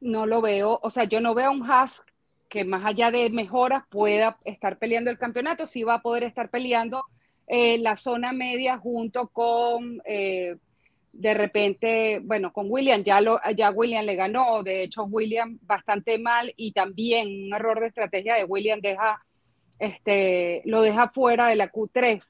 [0.00, 2.02] no lo veo, o sea, yo no veo a un Haas
[2.48, 6.48] que más allá de mejoras pueda estar peleando el campeonato, sí va a poder estar
[6.50, 7.04] peleando
[7.46, 10.56] eh, la zona media junto con, eh,
[11.12, 16.18] de repente, bueno, con William, ya, lo, ya William le ganó, de hecho William bastante
[16.18, 19.24] mal y también un error de estrategia de William deja,
[19.78, 22.22] este, lo deja fuera de la Q3.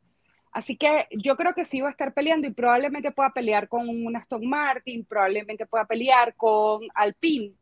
[0.53, 3.89] Así que yo creo que sí va a estar peleando y probablemente pueda pelear con
[3.89, 7.53] un Aston Martin, probablemente pueda pelear con Alpine.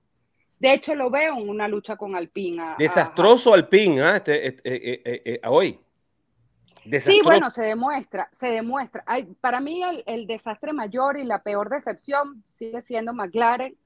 [0.58, 2.76] De hecho, lo veo en una lucha con Alpine.
[2.78, 4.16] Desastroso Alpine, ¿ah?
[4.16, 5.78] Este, este eh, eh, eh, hoy.
[7.00, 9.04] Sí, bueno, se demuestra, se demuestra.
[9.40, 13.76] para mí el, el, desastre mayor y la peor decepción sigue siendo McLaren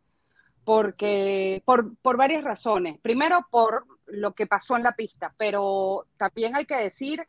[0.65, 2.99] porque por, por varias razones.
[3.01, 7.27] Primero, por lo que pasó en la pista, pero también hay que decir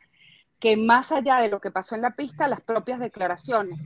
[0.62, 3.80] que más allá de lo que pasó en la pista, las propias declaraciones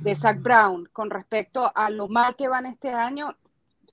[0.00, 3.36] de Zach Brown con respecto a lo mal que van este año,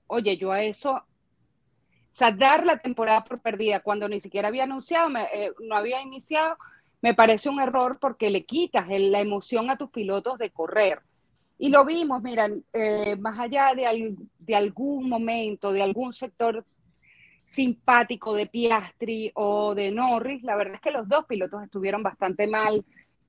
[0.06, 5.10] oye, yo a eso, o dar la temporada por perdida cuando ni siquiera había anunciado,
[5.34, 6.56] eh, no había iniciado,
[7.02, 11.02] me parece un error porque le quitas la emoción a tus pilotos de correr.
[11.58, 16.64] Y lo vimos, miran, eh, más allá de, de algún momento, de algún sector
[17.50, 22.46] simpático de Piastri o de Norris, la verdad es que los dos pilotos estuvieron bastante
[22.46, 22.84] mal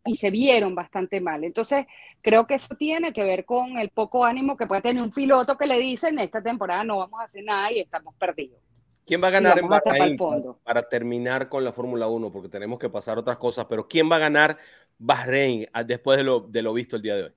[0.06, 1.44] y se vieron bastante mal.
[1.44, 1.88] Entonces,
[2.22, 5.58] creo que eso tiene que ver con el poco ánimo que puede tener un piloto
[5.58, 8.60] que le dice en esta temporada no vamos a hacer nada y estamos perdidos.
[9.08, 10.18] ¿Quién va a ganar en Bahrein
[10.64, 12.32] para terminar con la Fórmula 1?
[12.32, 14.60] Porque tenemos que pasar otras cosas, pero ¿quién va a ganar
[15.00, 17.34] Bahrein ah, después de lo, de lo visto el día de hoy?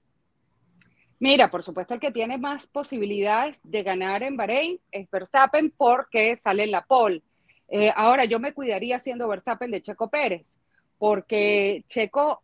[1.25, 6.37] Mira, por supuesto, el que tiene más posibilidades de ganar en Bahrein es Verstappen porque
[6.37, 7.23] sale en la pole.
[7.67, 10.59] Eh, ahora, yo me cuidaría siendo Verstappen de Checo Pérez,
[10.99, 12.43] porque Checo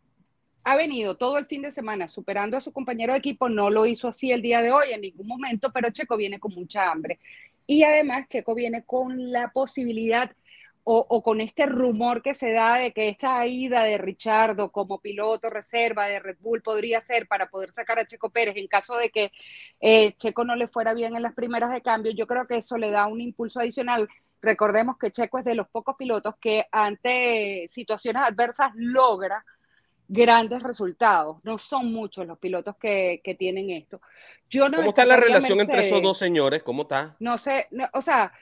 [0.63, 3.85] ha venido todo el fin de semana superando a su compañero de equipo, no lo
[3.85, 7.19] hizo así el día de hoy en ningún momento, pero Checo viene con mucha hambre.
[7.67, 10.31] Y además Checo viene con la posibilidad
[10.83, 15.49] o, con este rumor que se da de que esta ida de Richardo como piloto
[15.49, 19.09] reserva de Red Bull podría ser para poder sacar a Checo Pérez en caso de
[19.09, 19.31] que
[19.79, 22.77] eh, Checo no le fuera bien en las primeras de cambio, yo creo que eso
[22.77, 24.09] le da un impulso adicional.
[24.41, 29.45] Recordemos que Checo es de los pocos pilotos que ante situaciones adversas logra
[30.07, 31.37] grandes resultados.
[31.43, 34.01] No son muchos los pilotos que, tienen esto.
[34.49, 36.63] Yo no ¿Cómo está la relación entre esos dos señores?
[36.63, 37.15] ¿Cómo está?
[37.19, 38.33] No sé, o sea,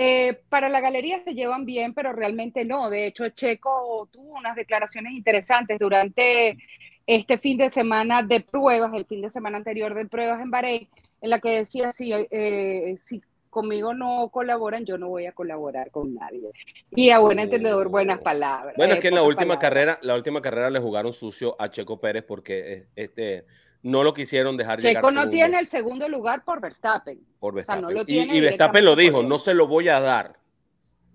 [0.00, 2.88] eh, para la galería se llevan bien, pero realmente no.
[2.88, 6.56] De hecho, Checo tuvo unas declaraciones interesantes durante
[7.04, 10.88] este fin de semana de pruebas, el fin de semana anterior de pruebas en Bahrein,
[11.20, 15.90] en la que decía, si, eh, si conmigo no colaboran, yo no voy a colaborar
[15.90, 16.52] con nadie.
[16.92, 18.76] Y a buen entendedor, buenas palabras.
[18.76, 21.98] Bueno, es que en la última carrera, la última carrera le jugaron sucio a Checo
[21.98, 23.46] Pérez porque este
[23.88, 25.02] no lo quisieron dejar llegar.
[25.02, 27.20] Checo no tiene el segundo lugar por Verstappen.
[27.40, 28.04] Por Verstappen.
[28.06, 30.38] y, Verstappen lo dijo, no se lo voy a dar.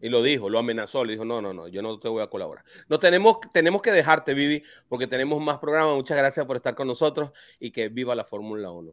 [0.01, 2.27] Y lo dijo, lo amenazó, le dijo, no, no, no, yo no te voy a
[2.27, 2.65] colaborar.
[2.89, 5.95] No tenemos, tenemos que dejarte, Vivi, porque tenemos más programas.
[5.95, 8.91] Muchas gracias por estar con nosotros y que viva la Fórmula 1.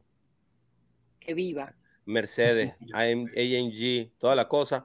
[1.18, 1.74] Que viva.
[2.04, 4.84] Mercedes, AMG, toda la cosa.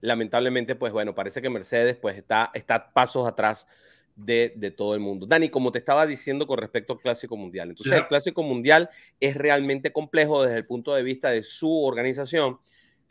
[0.00, 3.66] Lamentablemente, pues bueno, parece que Mercedes pues está, está pasos atrás
[4.18, 5.26] de, todo el mundo.
[5.26, 9.36] Dani, como te estaba diciendo con respecto al Clásico Mundial, entonces el Clásico Mundial es
[9.36, 12.58] realmente complejo desde el punto de vista de su organización,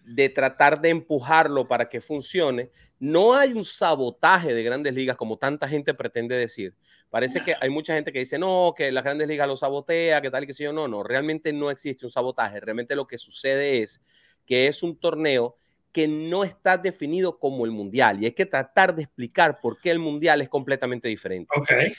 [0.04, 2.70] de tratar de empujarlo para que funcione.
[3.00, 6.76] No hay un sabotaje de grandes ligas como tanta gente pretende decir.
[7.10, 10.30] Parece que hay mucha gente que dice, no, que las grandes ligas lo sabotea, que
[10.30, 10.74] tal y que sé yo.
[10.74, 12.60] No, no, realmente no existe un sabotaje.
[12.60, 14.02] Realmente lo que sucede es
[14.46, 15.58] que es un torneo
[15.98, 19.90] que no está definido como el mundial y hay que tratar de explicar por qué
[19.90, 21.50] el mundial es completamente diferente.
[21.60, 21.94] Okay.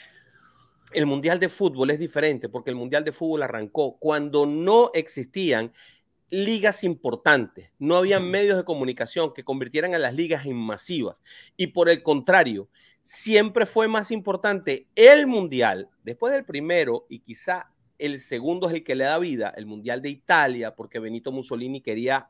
[0.93, 5.73] El mundial de fútbol es diferente porque el mundial de fútbol arrancó cuando no existían
[6.29, 11.21] ligas importantes, no había medios de comunicación que convirtieran a las ligas en masivas
[11.57, 12.69] y por el contrario,
[13.03, 18.85] siempre fue más importante el mundial después del primero y quizá el segundo es el
[18.85, 22.29] que le da vida, el mundial de Italia, porque Benito Mussolini quería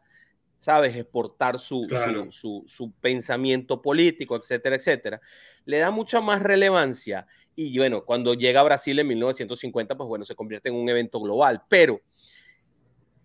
[0.60, 0.96] ¿sabes?
[0.96, 1.86] Exportar su,
[2.32, 5.22] su, pensamiento político, etcétera, etcétera,
[5.66, 7.26] le da mucha más relevancia.
[7.56, 11.20] Y bueno, cuando llega a Brasil en 1950, pues bueno, se convierte en un evento
[11.20, 11.64] global.
[11.70, 12.02] Pero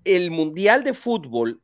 [0.04, 1.60] el Mundial de Fútbol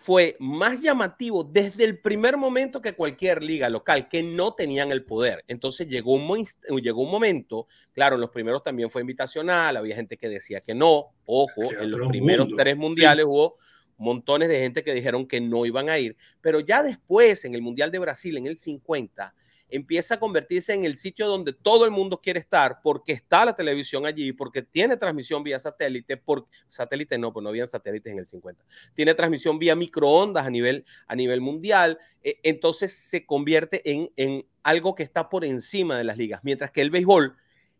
[0.00, 5.04] fue más llamativo desde el primer momento que cualquier liga local, que no tenían el
[5.04, 5.44] poder.
[5.48, 6.46] Entonces llegó un,
[6.80, 10.72] llegó un momento, claro, en los primeros también fue invitacional, había gente que decía que
[10.72, 13.56] no, ojo, en los primeros tres mundiales hubo
[13.96, 17.62] montones de gente que dijeron que no iban a ir, pero ya después en el
[17.62, 19.34] Mundial de Brasil en el 50
[19.68, 23.56] empieza a convertirse en el sitio donde todo el mundo quiere estar porque está la
[23.56, 28.18] televisión allí, porque tiene transmisión vía satélite, por satélite no, pues no habían satélites en
[28.18, 28.64] el 50.
[28.94, 34.46] Tiene transmisión vía microondas a nivel, a nivel mundial, e, entonces se convierte en, en
[34.62, 37.36] algo que está por encima de las ligas, mientras que el béisbol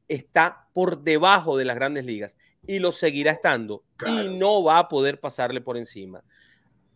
[0.09, 4.89] está por debajo de las grandes ligas y lo seguirá estando y no va a
[4.89, 6.23] poder pasarle por encima,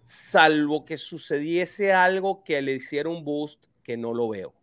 [0.03, 4.55] salvo que sucediese algo que le hiciera un boost que no lo veo.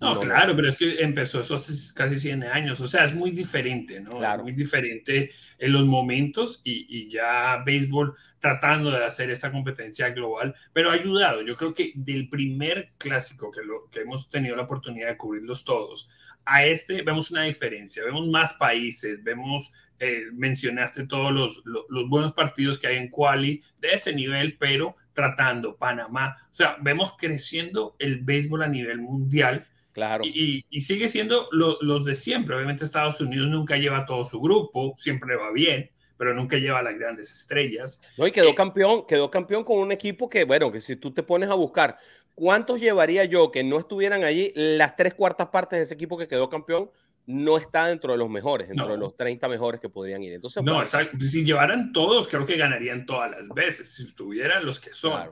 [0.00, 3.30] No, claro, pero es que empezó eso hace casi 100 años, o sea, es muy
[3.30, 4.10] diferente, ¿no?
[4.10, 4.42] Claro.
[4.42, 10.54] muy diferente en los momentos y, y, ya béisbol tratando de hacer esta competencia global,
[10.72, 11.42] pero ha ayudado.
[11.42, 15.64] Yo creo que del primer clásico que, lo, que hemos tenido la oportunidad de cubrirlos
[15.64, 16.10] todos,
[16.46, 22.32] a este vemos una diferencia, vemos más países, vemos, eh, mencionaste todos los, los, buenos
[22.32, 27.96] partidos que hay en Quali de ese nivel, pero tratando Panamá, o sea, vemos creciendo
[27.98, 29.66] el béisbol a nivel mundial.
[29.92, 30.24] Claro.
[30.24, 32.56] Y, y, sigue siendo los de siempre.
[32.56, 36.98] Obviamente Estados Unidos nunca lleva todo su grupo, siempre va bien, pero nunca lleva las
[36.98, 38.00] grandes estrellas.
[38.16, 41.12] No, y quedó eh, campeón, quedó campeón con un equipo que, bueno, que si tú
[41.12, 41.98] te pones a buscar
[42.34, 44.52] ¿Cuántos llevaría yo que no estuvieran allí?
[44.54, 46.90] Las tres cuartas partes de ese equipo que quedó campeón
[47.26, 50.34] no está dentro de los mejores, dentro de los 30 mejores que podrían ir.
[50.34, 54.92] Entonces, no, si llevaran todos, creo que ganarían todas las veces, si estuvieran los que
[54.92, 55.30] son.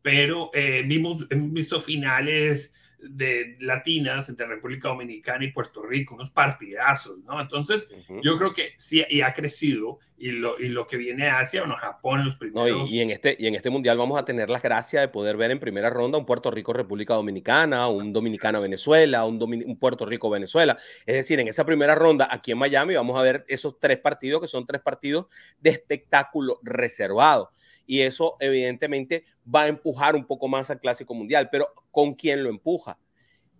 [0.00, 2.72] Pero eh, vimos, hemos visto finales
[3.10, 7.40] de latinas entre República Dominicana y Puerto Rico, unos partidazos, ¿no?
[7.40, 7.88] Entonces,
[8.22, 11.76] yo creo que sí, y ha crecido, y lo, y lo que viene hacia, bueno,
[11.76, 12.90] Japón, los primeros...
[12.90, 15.50] y, en este, y en este mundial vamos a tener la gracia de poder ver
[15.50, 20.78] en primera ronda un Puerto Rico-República Dominicana, un Dominicana-Venezuela, un, un Puerto Rico-Venezuela.
[21.04, 24.40] Es decir, en esa primera ronda aquí en Miami vamos a ver esos tres partidos
[24.40, 25.26] que son tres partidos
[25.60, 27.52] de espectáculo reservado
[27.86, 32.42] y eso evidentemente va a empujar un poco más al Clásico Mundial, pero ¿con quién
[32.42, 32.98] lo empuja?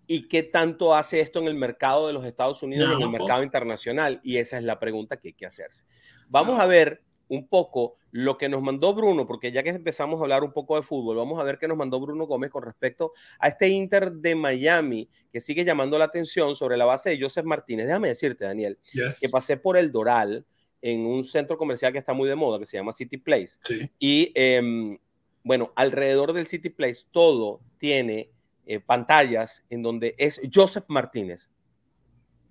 [0.06, 3.08] ¿Y qué tanto hace esto en el mercado de los Estados Unidos y en el
[3.08, 4.20] mercado internacional?
[4.22, 5.84] Y esa es la pregunta que hay que hacerse.
[6.28, 10.22] Vamos a ver un poco lo que nos mandó Bruno, porque ya que empezamos a
[10.22, 13.12] hablar un poco de fútbol, vamos a ver qué nos mandó Bruno Gómez con respecto
[13.38, 17.44] a este Inter de Miami que sigue llamando la atención sobre la base de Joseph
[17.44, 17.86] Martínez.
[17.86, 18.78] Déjame decirte, Daniel,
[19.20, 20.46] que pasé por el Doral
[20.84, 23.58] en un centro comercial que está muy de moda, que se llama City Place.
[23.98, 24.98] Y em,
[25.42, 28.28] bueno, alrededor del City Place todo tiene
[28.66, 31.50] eh, pantallas en donde es Joseph Martínez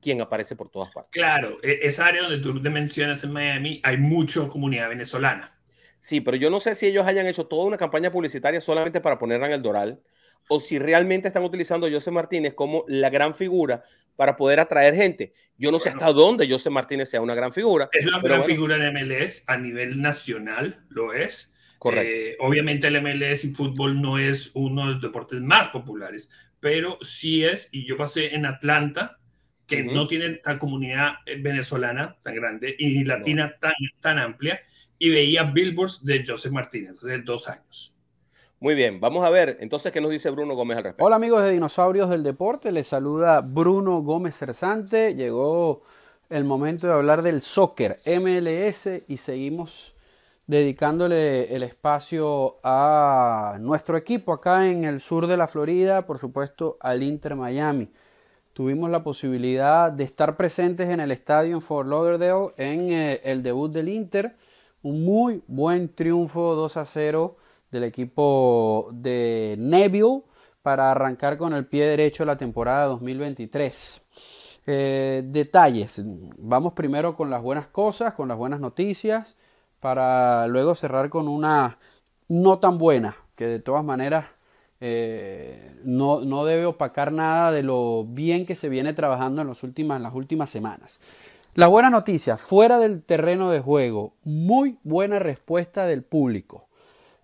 [0.01, 1.11] quien aparece por todas partes.
[1.11, 5.55] Claro, e, esa área donde tú te mencionas en Miami, hay mucha comunidad venezolana.
[5.99, 9.19] Sí, pero yo no sé si ellos hayan hecho toda una campaña publicitaria solamente para
[9.19, 10.01] ponerla en el Doral
[10.49, 13.83] o si realmente están utilizando a José Martínez como la gran figura
[14.15, 15.33] para poder atraer gente.
[15.57, 17.89] Yo no sé hasta dónde José Martínez sea una gran figura.
[17.91, 21.51] Es una gran figura en MLS a nivel nacional, lo es.
[21.79, 22.09] Correcto.
[22.09, 26.29] Eh, obviamente el MLS y fútbol no es uno de los deportes más populares,
[26.59, 29.19] pero sí es, y yo pasé en Atlanta,
[29.67, 34.61] que no tiene tan comunidad eh, venezolana tan grande y latina tan, tan amplia,
[34.97, 37.92] y veía billboards de José Martínez hace dos años.
[38.63, 41.03] Muy bien, vamos a ver entonces qué nos dice Bruno Gómez al respecto.
[41.03, 45.15] Hola amigos de Dinosaurios del Deporte, les saluda Bruno Gómez Cersante.
[45.15, 45.81] Llegó
[46.29, 49.95] el momento de hablar del soccer MLS y seguimos
[50.47, 56.77] dedicándole el espacio a nuestro equipo acá en el sur de la Florida, por supuesto
[56.79, 57.89] al Inter Miami.
[58.53, 63.43] Tuvimos la posibilidad de estar presentes en el estadio en Fort Lauderdale en eh, el
[63.43, 64.37] debut del Inter.
[64.83, 67.35] Un muy buen triunfo 2 a 0
[67.73, 70.21] del equipo de Neville
[70.61, 74.01] para arrancar con el pie derecho la temporada 2023.
[74.65, 76.01] Eh, detalles.
[76.37, 79.35] Vamos primero con las buenas cosas, con las buenas noticias,
[79.81, 81.79] para luego cerrar con una
[82.29, 84.27] no tan buena, que de todas maneras
[84.79, 89.63] eh, no, no, debe opacar nada de lo bien que se viene trabajando en, las
[89.63, 90.99] últimas, en las últimas semanas.
[91.55, 96.67] La buena noticia, fuera del terreno de juego, muy buena respuesta del público.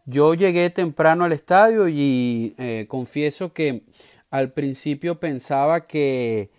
[0.09, 3.83] Yo llegué temprano al estadio y eh, confieso que
[4.31, 6.49] al principio pensaba que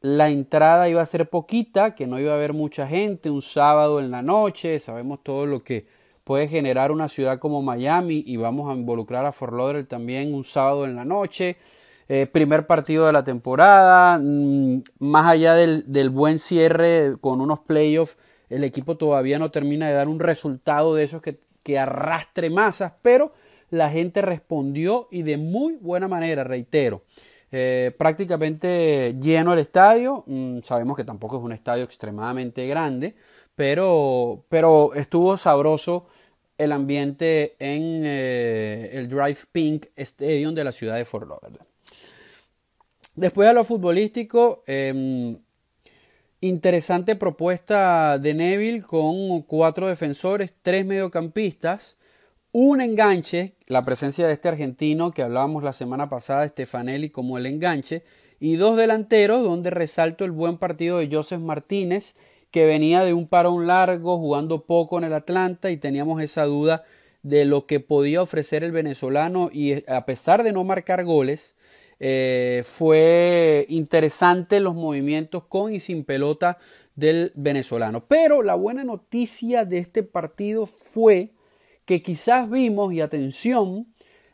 [0.00, 4.00] la entrada iba a ser poquita, que no iba a haber mucha gente, un sábado
[4.00, 5.86] en la noche, sabemos todo lo que
[6.24, 10.42] puede generar una ciudad como Miami y vamos a involucrar a Fort Lauderdale también un
[10.42, 11.56] sábado en la noche.
[12.08, 17.60] Eh, primer partido de la temporada, mm, más allá del, del buen cierre con unos
[17.60, 18.16] playoffs,
[18.48, 22.94] el equipo todavía no termina de dar un resultado de esos que que arrastre masas,
[23.02, 23.30] pero
[23.68, 27.02] la gente respondió y de muy buena manera, reitero.
[27.52, 30.24] Eh, prácticamente lleno el estadio.
[30.26, 33.16] Mm, sabemos que tampoco es un estadio extremadamente grande,
[33.54, 36.06] pero, pero estuvo sabroso
[36.56, 41.68] el ambiente en eh, el Drive Pink Stadium de la ciudad de Fort Lauderdale.
[43.14, 45.36] Después de lo futbolístico, em,
[46.40, 51.96] Interesante propuesta de Neville con cuatro defensores, tres mediocampistas,
[52.52, 57.46] un enganche, la presencia de este argentino que hablábamos la semana pasada, Stefanelli como el
[57.46, 58.04] enganche,
[58.38, 62.14] y dos delanteros donde resalto el buen partido de Joseph Martínez,
[62.52, 66.84] que venía de un parón largo, jugando poco en el Atlanta y teníamos esa duda
[67.24, 71.56] de lo que podía ofrecer el venezolano y a pesar de no marcar goles,
[72.00, 76.58] eh, fue interesante los movimientos con y sin pelota
[76.94, 78.06] del venezolano.
[78.06, 81.32] Pero la buena noticia de este partido fue
[81.84, 83.86] que quizás vimos, y atención,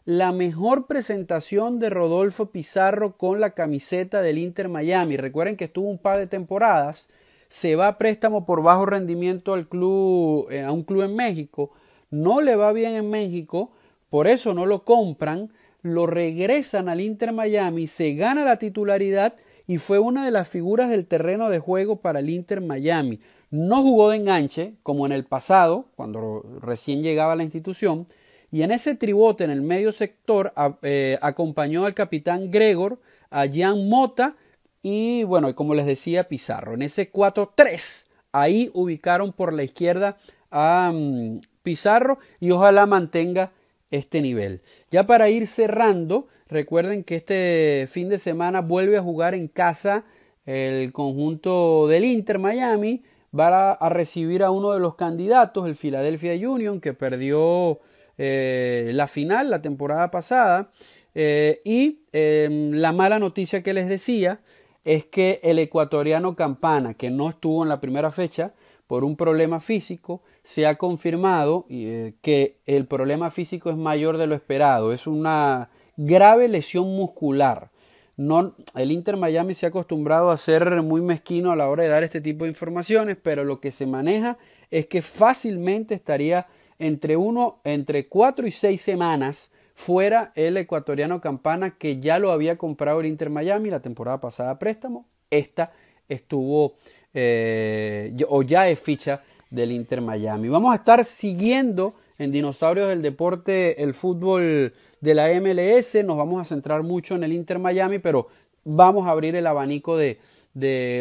[0.05, 5.16] la mejor presentación de Rodolfo Pizarro con la camiseta del Inter Miami.
[5.16, 7.09] Recuerden que estuvo un par de temporadas,
[7.48, 11.70] se va a préstamo por bajo rendimiento al club, eh, a un club en México,
[12.11, 13.70] no le va bien en México,
[14.11, 15.50] por eso no lo compran
[15.85, 19.35] lo regresan al Inter Miami, se gana la titularidad
[19.66, 23.20] y fue una de las figuras del terreno de juego para el Inter Miami.
[23.51, 28.07] No jugó de enganche como en el pasado, cuando recién llegaba a la institución,
[28.51, 32.99] y en ese tribote en el medio sector eh, acompañó al capitán Gregor,
[33.31, 34.37] a Jan Mota
[34.83, 40.16] y bueno, como les decía Pizarro, en ese 4-3 ahí ubicaron por la izquierda
[40.51, 43.53] a mm, Pizarro y ojalá mantenga
[43.97, 44.62] este nivel.
[44.90, 50.05] Ya para ir cerrando, Recuerden que este fin de semana vuelve a jugar en casa
[50.47, 53.03] el conjunto del Inter Miami.
[53.36, 57.80] Va a recibir a uno de los candidatos, el Philadelphia Union, que perdió
[58.18, 60.70] eh, la final la temporada pasada.
[61.14, 64.40] Eh, y em, la mala noticia que les decía
[64.84, 68.53] es que el ecuatoriano Campana, que no estuvo en la primera fecha
[68.95, 74.28] por un problema físico, se ha confirmado eh, que el problema físico es mayor de
[74.28, 74.92] lo esperado.
[74.92, 77.72] Es una grave lesión muscular.
[78.16, 81.88] No, el Inter Miami se ha acostumbrado a ser muy mezquino a la hora de
[81.88, 84.38] dar este tipo de informaciones, pero lo que se maneja
[84.70, 86.47] es que fácilmente estaría
[86.78, 92.59] entre uno, entre cuatro y seis semanas fuera el ecuatoriano Campana que ya lo había
[92.59, 95.09] comprado el Inter Miami la temporada pasada a préstamo.
[95.30, 95.72] Esta
[96.09, 96.76] estuvo
[97.15, 100.49] eh, o ya es ficha del Inter Miami.
[100.49, 106.05] Vamos a estar siguiendo en Dinosaurios del Deporte el fútbol de la MLS.
[106.05, 108.29] Nos vamos a centrar mucho en el Inter Miami, pero
[108.65, 110.19] vamos a abrir el abanico de,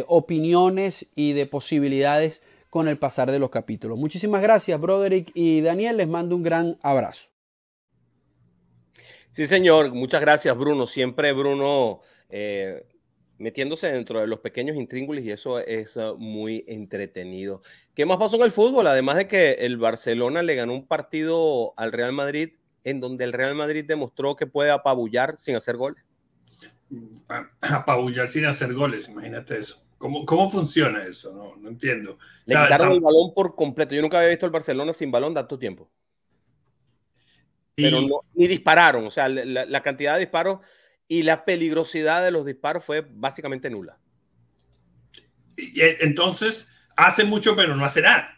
[0.07, 3.97] opiniones y de posibilidades con el pasar de los capítulos.
[3.97, 5.97] Muchísimas gracias, Broderick y Daniel.
[5.97, 7.29] Les mando un gran abrazo.
[9.29, 9.93] Sí, señor.
[9.93, 10.87] Muchas gracias, Bruno.
[10.87, 12.83] Siempre Bruno eh,
[13.37, 17.61] metiéndose dentro de los pequeños intríngulis y eso es uh, muy entretenido.
[17.93, 18.87] ¿Qué más pasó en el fútbol?
[18.87, 22.53] Además de que el Barcelona le ganó un partido al Real Madrid
[22.83, 26.03] en donde el Real Madrid demostró que puede apabullar sin hacer goles.
[27.61, 29.83] Apabullar sin hacer goles, imagínate eso.
[29.97, 31.33] ¿Cómo, cómo funciona eso?
[31.33, 32.17] No, no entiendo.
[32.45, 33.95] Le quitaron el balón por completo.
[33.95, 35.89] Yo nunca había visto el Barcelona sin balón tanto tiempo
[37.75, 39.05] pero no, ni dispararon.
[39.05, 40.59] O sea, la, cantidad de disparos
[41.07, 43.99] y la peligrosidad de los disparos fue básicamente nula.
[45.57, 48.37] Y, entonces, hace mucho, pero no hace nada.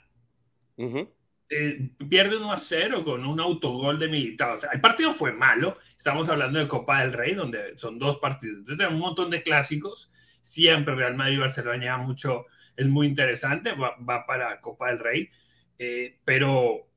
[1.47, 4.51] Eh, pierde 1 a 0 con un autogol de militar.
[4.51, 5.77] O sea, el partido fue malo.
[5.97, 8.57] Estamos hablando de Copa del Rey, donde son dos partidos.
[8.59, 10.11] Entonces, tenemos un montón de clásicos.
[10.41, 12.45] Siempre Real Madrid y Barcelona mucho.
[12.75, 13.73] Es muy interesante.
[13.73, 15.29] Va, para Copa del Rey.
[15.77, 16.87] Eh, pero,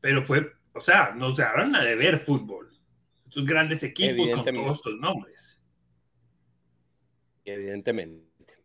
[0.00, 2.69] pero fue o sea, nos darán a ver fútbol.
[3.30, 5.62] Estos grandes equipos con todos estos nombres.
[7.44, 8.56] Evidentemente.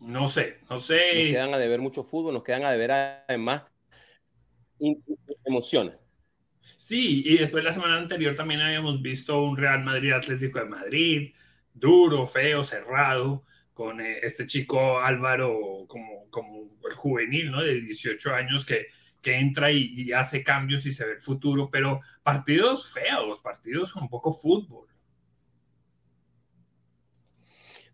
[0.00, 0.94] No sé, no sé.
[1.06, 3.64] Nos quedan a deber mucho fútbol, nos quedan a deber además
[5.44, 5.96] emociones.
[6.76, 11.34] Sí, y después la semana anterior también habíamos visto un Real Madrid Atlético de Madrid,
[11.72, 17.60] duro, feo, cerrado, con eh, este chico Álvaro como, como el juvenil, ¿no?
[17.60, 18.86] De 18 años que,
[19.24, 24.08] que entra y, hace cambios y se ve el futuro, pero partidos feos, partidos un
[24.08, 24.86] poco fútbol.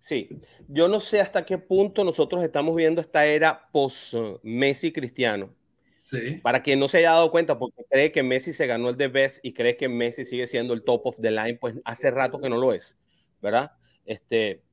[0.00, 0.28] Sí,
[0.66, 5.54] yo no sé hasta qué punto nosotros estamos viendo esta era post-Messi cristiano.
[6.02, 6.40] Sí.
[6.42, 9.06] Para quien no se haya dado cuenta, porque cree que Messi se ganó el de
[9.06, 12.40] Best y cree que Messi sigue siendo el top of the line, pues hace rato
[12.40, 12.98] que no lo es,
[13.40, 13.72] ¿verdad?
[14.04, 14.64] Este,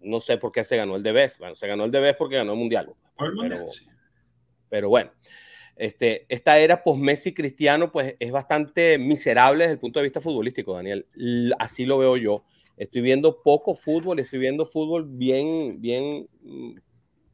[0.00, 1.38] no sé por qué se ganó el de Best.
[1.38, 2.94] Bueno, se ganó el de Best porque ganó el Mundial.
[3.14, 3.86] Por el mundial pero, sí.
[4.70, 5.10] pero bueno,
[5.78, 10.74] este, esta era post-Messi cristiano, pues es bastante miserable desde el punto de vista futbolístico,
[10.74, 11.06] Daniel.
[11.58, 12.44] Así lo veo yo.
[12.76, 16.76] Estoy viendo poco fútbol, estoy viendo fútbol bien, bien mm,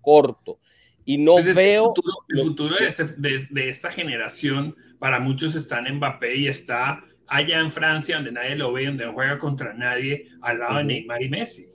[0.01, 0.59] corto.
[1.07, 1.95] Y no pues veo.
[2.29, 7.71] El futuro, este, de, esta generación, para muchos está en Mbappé y está allá en
[7.71, 11.29] Francia, donde nadie lo ve, donde no juega contra nadie, al lado de Neymar y
[11.31, 11.67] Messi.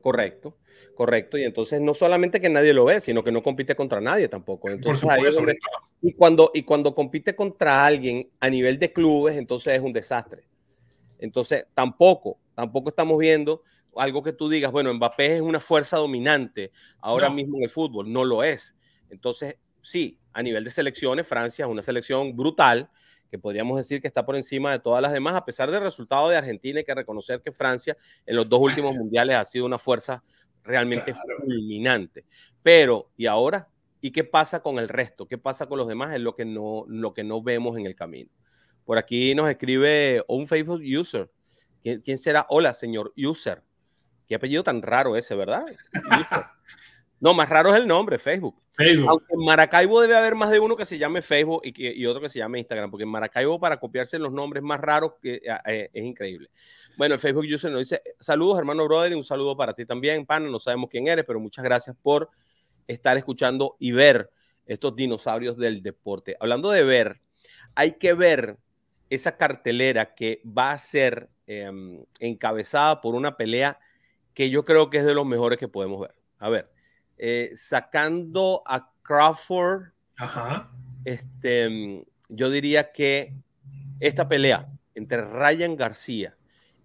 [0.00, 0.56] Correcto.
[0.94, 4.28] Correcto, y entonces no solamente que nadie lo ve, sino que no compite contra nadie
[4.28, 4.70] tampoco.
[4.70, 5.08] Entonces,
[6.06, 10.44] y, cuando, y cuando compite contra alguien a nivel de clubes, entonces es un desastre.
[11.18, 13.62] Entonces, tampoco, tampoco estamos viendo
[13.96, 18.12] algo que tú digas, bueno, Mbappé es una fuerza dominante ahora mismo en el fútbol,
[18.12, 18.76] no lo es.
[19.08, 22.90] Entonces, sí, a nivel de selecciones, Francia es una selección brutal,
[23.30, 26.28] que podríamos decir que está por encima de todas las demás, a pesar del resultado
[26.28, 27.96] de Argentina, hay que reconocer que Francia
[28.26, 30.22] en los dos últimos mundiales ha sido una fuerza
[30.64, 32.26] realmente fulminante.
[32.62, 33.70] Pero, ¿y ahora?
[34.04, 35.26] ¿Y qué pasa con el resto?
[35.26, 36.12] ¿Qué pasa con los demás?
[36.12, 38.30] Es lo que no, lo que no vemos en el camino.
[38.84, 41.32] Por aquí nos escribe un Facebook user.
[41.82, 42.44] ¿Quién, será?
[42.50, 43.62] Hola, señor user.
[44.28, 45.64] Qué apellido tan raro ese, ¿verdad?
[47.18, 48.60] No, más raro es el nombre, Facebook.
[49.08, 52.04] Aunque en Maracaibo debe haber más de uno que se llame Facebook y, que, y
[52.04, 55.40] otro que se llame Instagram, porque en Maracaibo para copiarse los nombres más raros que,
[55.64, 56.50] eh, es increíble.
[56.98, 60.26] Bueno, el Facebook user nos dice, saludos hermano brother y un saludo para ti también,
[60.26, 62.28] pana, no sabemos quién eres, pero muchas gracias por
[62.86, 64.30] estar escuchando y ver
[64.66, 66.36] estos dinosaurios del deporte.
[66.40, 67.20] Hablando de ver,
[67.74, 68.58] hay que ver
[69.10, 73.78] esa cartelera que va a ser em, encabezada por una pelea
[74.32, 76.14] que yo creo que es de los mejores que podemos ver.
[76.38, 76.70] A ver,
[77.18, 79.92] eh, sacando a Crawford,
[81.04, 83.34] este, yo diría que
[84.00, 86.32] esta pelea entre Ryan García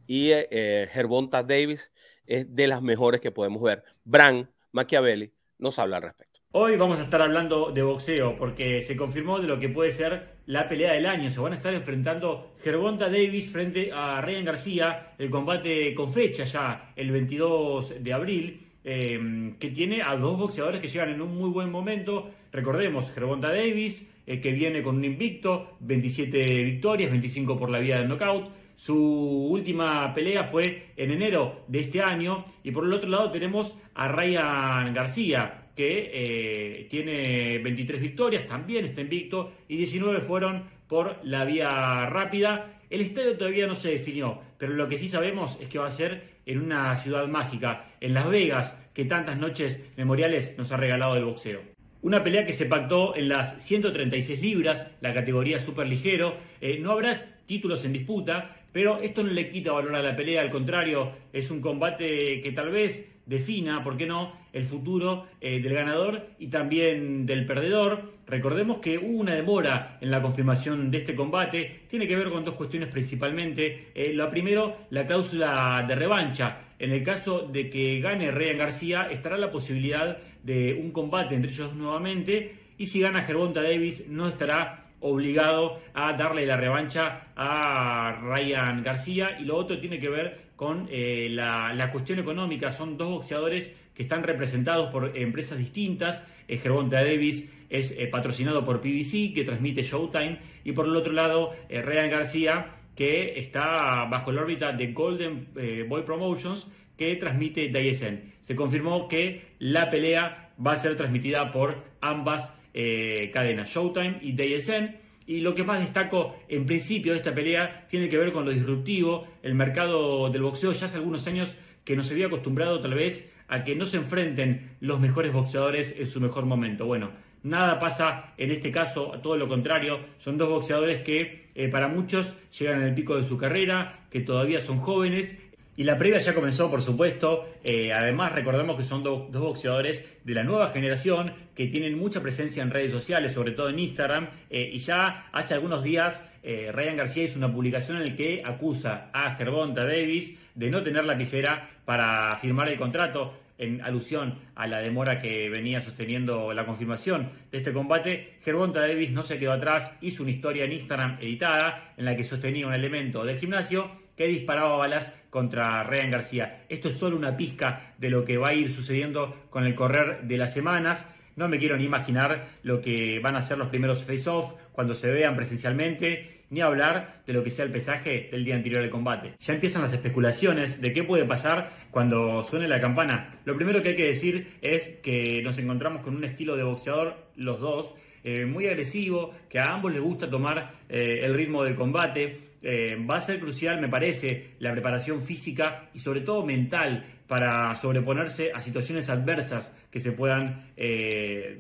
[0.06, 1.92] y eh, Gervonta Davis
[2.26, 3.84] es de las mejores que podemos ver.
[4.04, 6.40] Bran Machiavelli nos habla al respecto.
[6.52, 10.38] Hoy vamos a estar hablando de boxeo porque se confirmó de lo que puede ser
[10.48, 11.30] la pelea del año.
[11.30, 16.46] Se van a estar enfrentando Gervonta Davis frente a Ryan García, el combate con fecha
[16.46, 18.66] ya el 22 de abril.
[18.84, 22.32] Eh, que tiene a dos boxeadores que llegan en un muy buen momento.
[22.52, 28.00] Recordemos, Gervonta Davis, eh, que viene con un invicto, 27 victorias, 25 por la vía
[28.00, 28.50] del knockout.
[28.80, 32.46] Su última pelea fue en enero de este año.
[32.64, 38.86] Y por el otro lado tenemos a Ryan García, que eh, tiene 23 victorias, también
[38.86, 42.80] está invicto, y 19 fueron por la vía rápida.
[42.90, 45.92] El estadio todavía no se definió, pero lo que sí sabemos es que va a
[45.92, 51.18] ser en una ciudad mágica, en Las Vegas, que tantas noches memoriales nos ha regalado
[51.18, 51.60] el boxeo.
[52.02, 56.38] Una pelea que se pactó en las 136 libras, la categoría super ligero.
[56.62, 60.42] Eh, no habrá títulos en disputa, pero esto no le quita valor a la pelea,
[60.42, 65.62] al contrario, es un combate que tal vez defina, ¿por qué no?, el futuro eh,
[65.62, 68.14] del ganador y también del perdedor.
[68.26, 72.44] Recordemos que hubo una demora en la confirmación de este combate, tiene que ver con
[72.44, 73.92] dos cuestiones principalmente.
[73.94, 76.70] Eh, la primero, la cláusula de revancha.
[76.80, 81.52] En el caso de que gane Ryan García, estará la posibilidad de un combate entre
[81.52, 82.56] ellos nuevamente.
[82.78, 89.38] Y si gana Gervonta Davis, no estará obligado a darle la revancha a Ryan García.
[89.40, 92.74] Y lo otro tiene que ver con eh, la, cuestión económica.
[92.74, 96.24] Son dos boxeadores que están representados por empresas distintas.
[96.48, 100.40] Eh, Gervonta Davis es eh, patrocinado por PBC, que transmite Showtime.
[100.64, 105.48] Y por el otro lado, Ryan García, que está bajo la órbita de Golden
[105.88, 108.34] Boy Promotions, que transmite DSN.
[108.42, 114.34] Se confirmó que la pelea va a ser transmitida por ambas eh, cadena Showtime y
[114.34, 114.96] DSN.
[115.28, 118.52] Y lo que más destaco en principio de esta pelea tiene que ver con lo
[118.52, 119.28] disruptivo.
[119.44, 123.64] El mercado del boxeo ya hace algunos años que nos había acostumbrado tal vez a
[123.64, 126.86] que no se enfrenten los mejores boxeadores en su mejor momento.
[126.86, 127.12] Bueno,
[127.44, 130.00] nada pasa en este caso, todo lo contrario.
[130.18, 134.62] Son dos boxeadores que eh, para muchos llegan al pico de su carrera, que todavía
[134.62, 135.38] son jóvenes
[135.80, 137.48] y la previa ya comenzó, por supuesto.
[137.64, 142.62] Eh, además, recordemos que son dos boxeadores de la nueva generación que tienen mucha presencia
[142.62, 144.28] en redes sociales, sobre todo en Instagram.
[144.50, 148.44] Eh, y ya hace algunos días, eh, Ryan García hizo una publicación en la que
[148.46, 154.38] acusa a Gervonta Davis de no tener la lapicera para firmar el contrato en alusión
[154.56, 159.40] a la demora que venía sosteniendo la confirmación de este combate, Gervonta Davis no se
[159.40, 163.38] quedó atrás, hizo una historia en Instagram editada en la que sostenía un elemento del
[163.38, 166.66] gimnasio que disparaba balas contra Ryan García.
[166.68, 170.24] Esto es solo una pizca de lo que va a ir sucediendo con el correr
[170.24, 171.10] de las semanas.
[171.38, 175.10] No me quiero ni imaginar lo que van a ser los primeros face-off cuando se
[175.10, 179.36] vean presencialmente, ni hablar de lo que sea el pesaje del día anterior del combate.
[179.40, 183.40] Ya empiezan las especulaciones de qué puede pasar cuando suene la campana.
[183.46, 187.16] Lo primero que hay que decir es que nos encontramos con un estilo de boxeador,
[187.38, 187.94] los dos,
[188.26, 192.49] eh, muy agresivo, que a ambos les gusta tomar eh, el ritmo del combate.
[192.62, 197.74] Eh, va a ser crucial, me parece, la preparación física y sobre todo mental para
[197.76, 200.72] sobreponerse a situaciones adversas que se puedan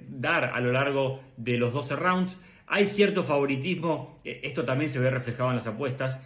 [0.09, 2.37] dar a lo largo de los 12 rounds.
[2.65, 6.19] Hay cierto favoritismo, esto también se ve reflejado en las apuestas,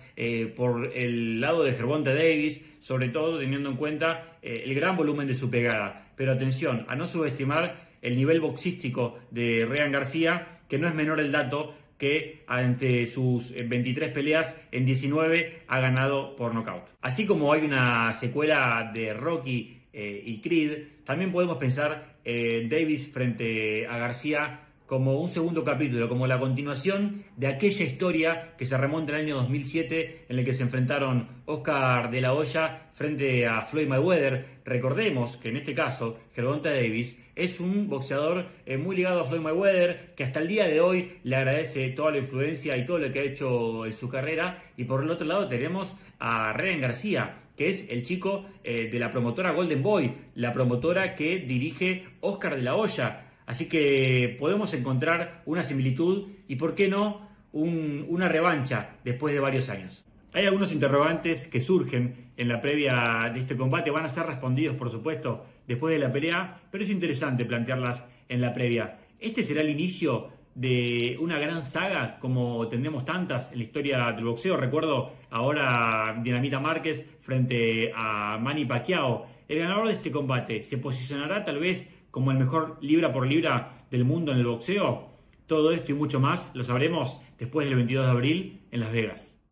[0.55, 5.35] por el lado de Gervonta Davis, sobre todo teniendo en cuenta el gran volumen de
[5.35, 6.13] su pegada.
[6.15, 11.19] Pero atención, a no subestimar el nivel boxístico de Ryan García, que no es menor
[11.19, 16.83] el dato que ante sus 23 peleas en 19 ha ganado por nocaut.
[17.01, 23.07] Así como hay una secuela de Rocky eh, y Creed, también podemos pensar en Davis
[23.11, 28.77] frente a García como un segundo capítulo, como la continuación de aquella historia que se
[28.77, 33.61] remonta al año 2007 en el que se enfrentaron Oscar de la Hoya frente a
[33.61, 34.61] Floyd Mayweather.
[34.65, 39.41] Recordemos que en este caso Gervonta Davis es un boxeador eh, muy ligado a Floyd
[39.41, 43.11] Mayweather que hasta el día de hoy le agradece toda la influencia y todo lo
[43.11, 44.63] que ha hecho en su carrera.
[44.77, 48.99] Y por el otro lado tenemos a Ryan García que es el chico eh, de
[48.99, 53.31] la promotora Golden Boy, la promotora que dirige Oscar de la Hoya.
[53.45, 59.69] Así que podemos encontrar una similitud y, ¿por qué no, una revancha después de varios
[59.69, 60.05] años.
[60.35, 64.75] Hay algunos interrogantes que surgen en la previa de este combate, van a ser respondidos,
[64.75, 68.97] por supuesto, después de la pelea, pero es interesante plantearlas en la previa.
[69.19, 74.25] ¿Este será el inicio de una gran saga como tendremos tantas en la historia del
[74.25, 74.57] boxeo?
[74.57, 79.27] Recuerdo ahora Dinamita Márquez frente a Manny Pacquiao.
[79.47, 83.85] El ganador de este combate se posicionará tal vez como el mejor libra por libra
[83.91, 85.11] del mundo en el boxeo?
[85.45, 89.42] Todo esto y mucho más lo sabremos después del 22 de abril en Las Vegas.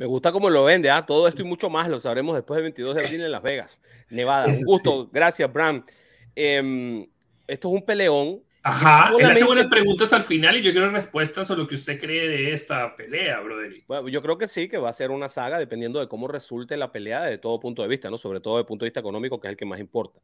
[0.00, 1.04] Me gusta cómo lo vende, ¿ah?
[1.04, 3.82] todo esto y mucho más lo sabremos después del 22 de abril en Las Vegas,
[4.08, 4.46] Nevada.
[4.46, 5.84] Un gusto, gracias, Bram.
[6.34, 7.06] Em,
[7.46, 11.46] esto es un peleón Ajá, él hace buenas preguntas al final y yo quiero respuestas
[11.46, 13.82] sobre lo que usted cree de esta pelea, brother.
[13.86, 16.78] Bueno, yo creo que sí, que va a ser una saga dependiendo de cómo resulte
[16.78, 18.16] la pelea de todo punto de vista, ¿no?
[18.16, 20.20] Sobre todo desde el punto de vista económico, que es el que más importa.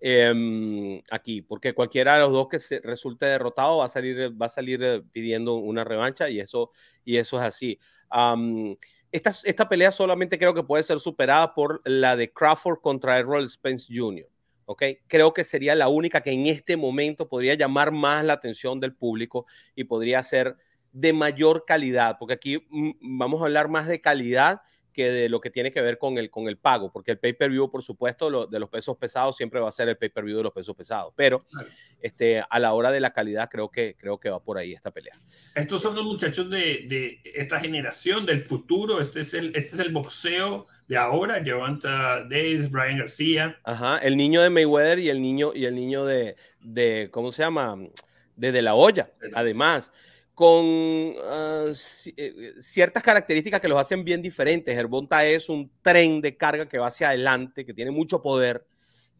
[0.00, 4.46] Em, aquí, porque cualquiera de los dos que se resulte derrotado va a salir, va
[4.46, 6.72] a salir eh, pidiendo una revancha y eso,
[7.04, 7.78] y eso es así.
[9.12, 13.48] Esta, esta pelea solamente creo que puede ser superada por la de Crawford contra Errol
[13.48, 14.28] Spence Jr.
[15.06, 18.94] Creo que sería la única que en este momento podría llamar más la atención del
[18.94, 20.56] público y podría ser
[20.92, 24.60] de mayor calidad, porque aquí mm, vamos a hablar más de calidad
[25.00, 27.70] que de lo que tiene que ver con el, con el pago, porque el pay-per-view,
[27.70, 30.76] por supuesto, de los pesos pesados siempre va a ser el pay-per-view de los pesos
[30.76, 31.46] pesados, pero
[32.02, 34.90] este, a la hora de la calidad creo que, creo que va por ahí esta
[34.90, 35.14] pelea.
[35.54, 39.78] Estos son los muchachos de, de esta generación, del futuro, este es el, este es
[39.78, 43.58] el boxeo de ahora, Javanta Days, Brian García.
[43.64, 47.42] Ajá, el niño de Mayweather y el niño, y el niño de, de ¿cómo se
[47.42, 47.78] llama?
[48.36, 49.92] De, de la olla, además
[50.40, 54.74] con eh, ciertas características que los hacen bien diferentes.
[54.74, 58.66] Herbonta es un tren de carga que va hacia adelante, que tiene mucho poder,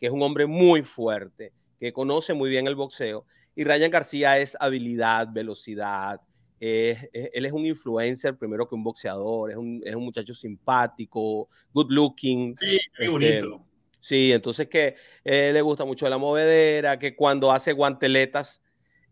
[0.00, 3.26] que es un hombre muy fuerte, que conoce muy bien el boxeo.
[3.54, 6.22] Y Ryan García es habilidad, velocidad.
[6.58, 11.90] él es un influencer primero que un boxeador, es un, es un muchacho simpático, good
[11.90, 12.56] looking.
[12.56, 13.66] Sí, muy este, bonito.
[14.00, 18.62] Sí, entonces que eh, le gusta mucho la movedera, que cuando hace guanteletas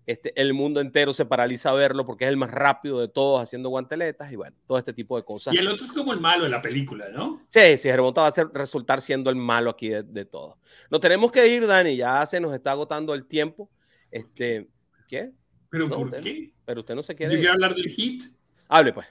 [0.08, 3.42] este, el mundo entero se paraliza a verlo porque es el más rápido de todos
[3.42, 5.52] haciendo guanteletas y bueno, todo este tipo de cosas.
[5.52, 7.44] Y el otro es como el malo de la película, ¿no?
[7.48, 10.56] Sí, sí, Germonta va a ser, resultar siendo el malo aquí de, de todo.
[10.90, 13.70] Nos tenemos que ir, Dani, ya se nos está agotando el tiempo.
[14.10, 14.70] Este,
[15.08, 15.30] ¿Qué?
[15.68, 16.54] ¿Pero por qué?
[16.64, 17.34] Pero usted no se quiere.
[17.34, 18.22] Yo quiero hablar del hit.
[18.68, 19.06] Hable pues.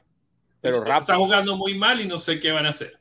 [0.62, 1.00] Pero rápido.
[1.02, 3.00] Está jugando muy mal y no sé qué van a hacer.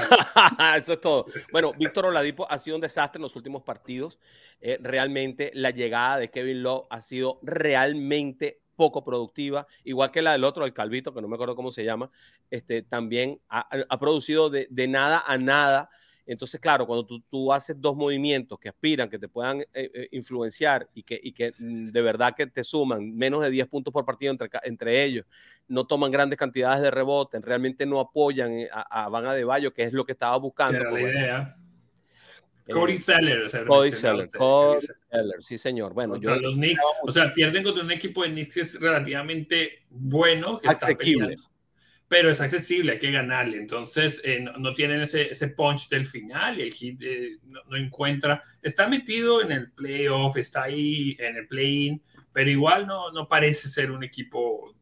[0.76, 1.26] Eso es todo.
[1.50, 4.18] Bueno, Víctor Oladipo ha sido un desastre en los últimos partidos.
[4.60, 10.32] Eh, realmente la llegada de Kevin Love ha sido realmente poco productiva, igual que la
[10.32, 12.10] del otro, el Calvito, que no me acuerdo cómo se llama,
[12.50, 15.90] este, también ha, producido de, de, nada a nada
[16.26, 20.88] entonces, claro, cuando tú, haces dos movimientos que aspiran, que te puedan eh, eh, influenciar
[20.94, 24.04] y que, y que mm, de verdad que te suman menos de 10 puntos por
[24.04, 25.26] partido entre, entre ellos,
[25.68, 29.82] no toman grandes cantidades de rebote, realmente no apoyan eh, a, a Van Adebayo, que
[29.82, 30.78] es lo que estaba buscando.
[30.78, 31.56] Era la idea.
[32.70, 33.50] Cody Seller.
[33.66, 35.92] Cody Seller, Cody Seller, sí señor.
[35.92, 39.84] Bueno, yo, los Knicks, o sea, pierden contra un equipo de Knicks que es relativamente
[39.90, 41.36] bueno, que asequible
[42.12, 43.56] pero es accesible, hay que ganarle.
[43.56, 48.42] Entonces, eh, no, tienen ese, ese, punch del final y el hit eh, no, encuentra.
[48.60, 52.02] Está metido en el playoff, está ahí en el play-in,
[52.34, 54.76] pero igual no, no parece ser un equipo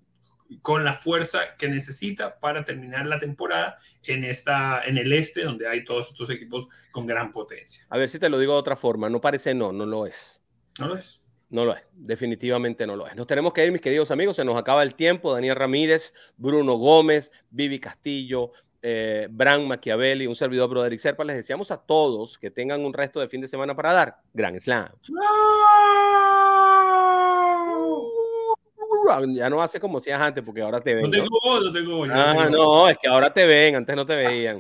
[0.61, 5.69] con la fuerza que necesita para terminar la temporada en, esta, en el este, donde
[5.69, 7.87] hay todos estos equipos con gran potencia.
[7.91, 10.43] A ver si te lo digo de otra forma, no parece no, no lo es.
[10.81, 11.23] No lo es.
[11.51, 13.17] No lo es, definitivamente no lo es.
[13.17, 15.33] Nos tenemos que ir, mis queridos amigos, se nos acaba el tiempo.
[15.33, 21.25] Daniel Ramírez, Bruno Gómez, Vivi Castillo, eh, Bran Machiavelli, un servidor Broderick Serpa.
[21.25, 24.17] Les deseamos a todos que tengan un resto de fin de semana para dar.
[24.33, 24.91] Gran Slam.
[29.35, 31.03] Ya no hace como hacías antes, porque ahora te ven.
[31.03, 32.09] No tengo voz, no tengo voz.
[32.13, 34.59] Ah, no, es que ahora te ven, antes no te veían.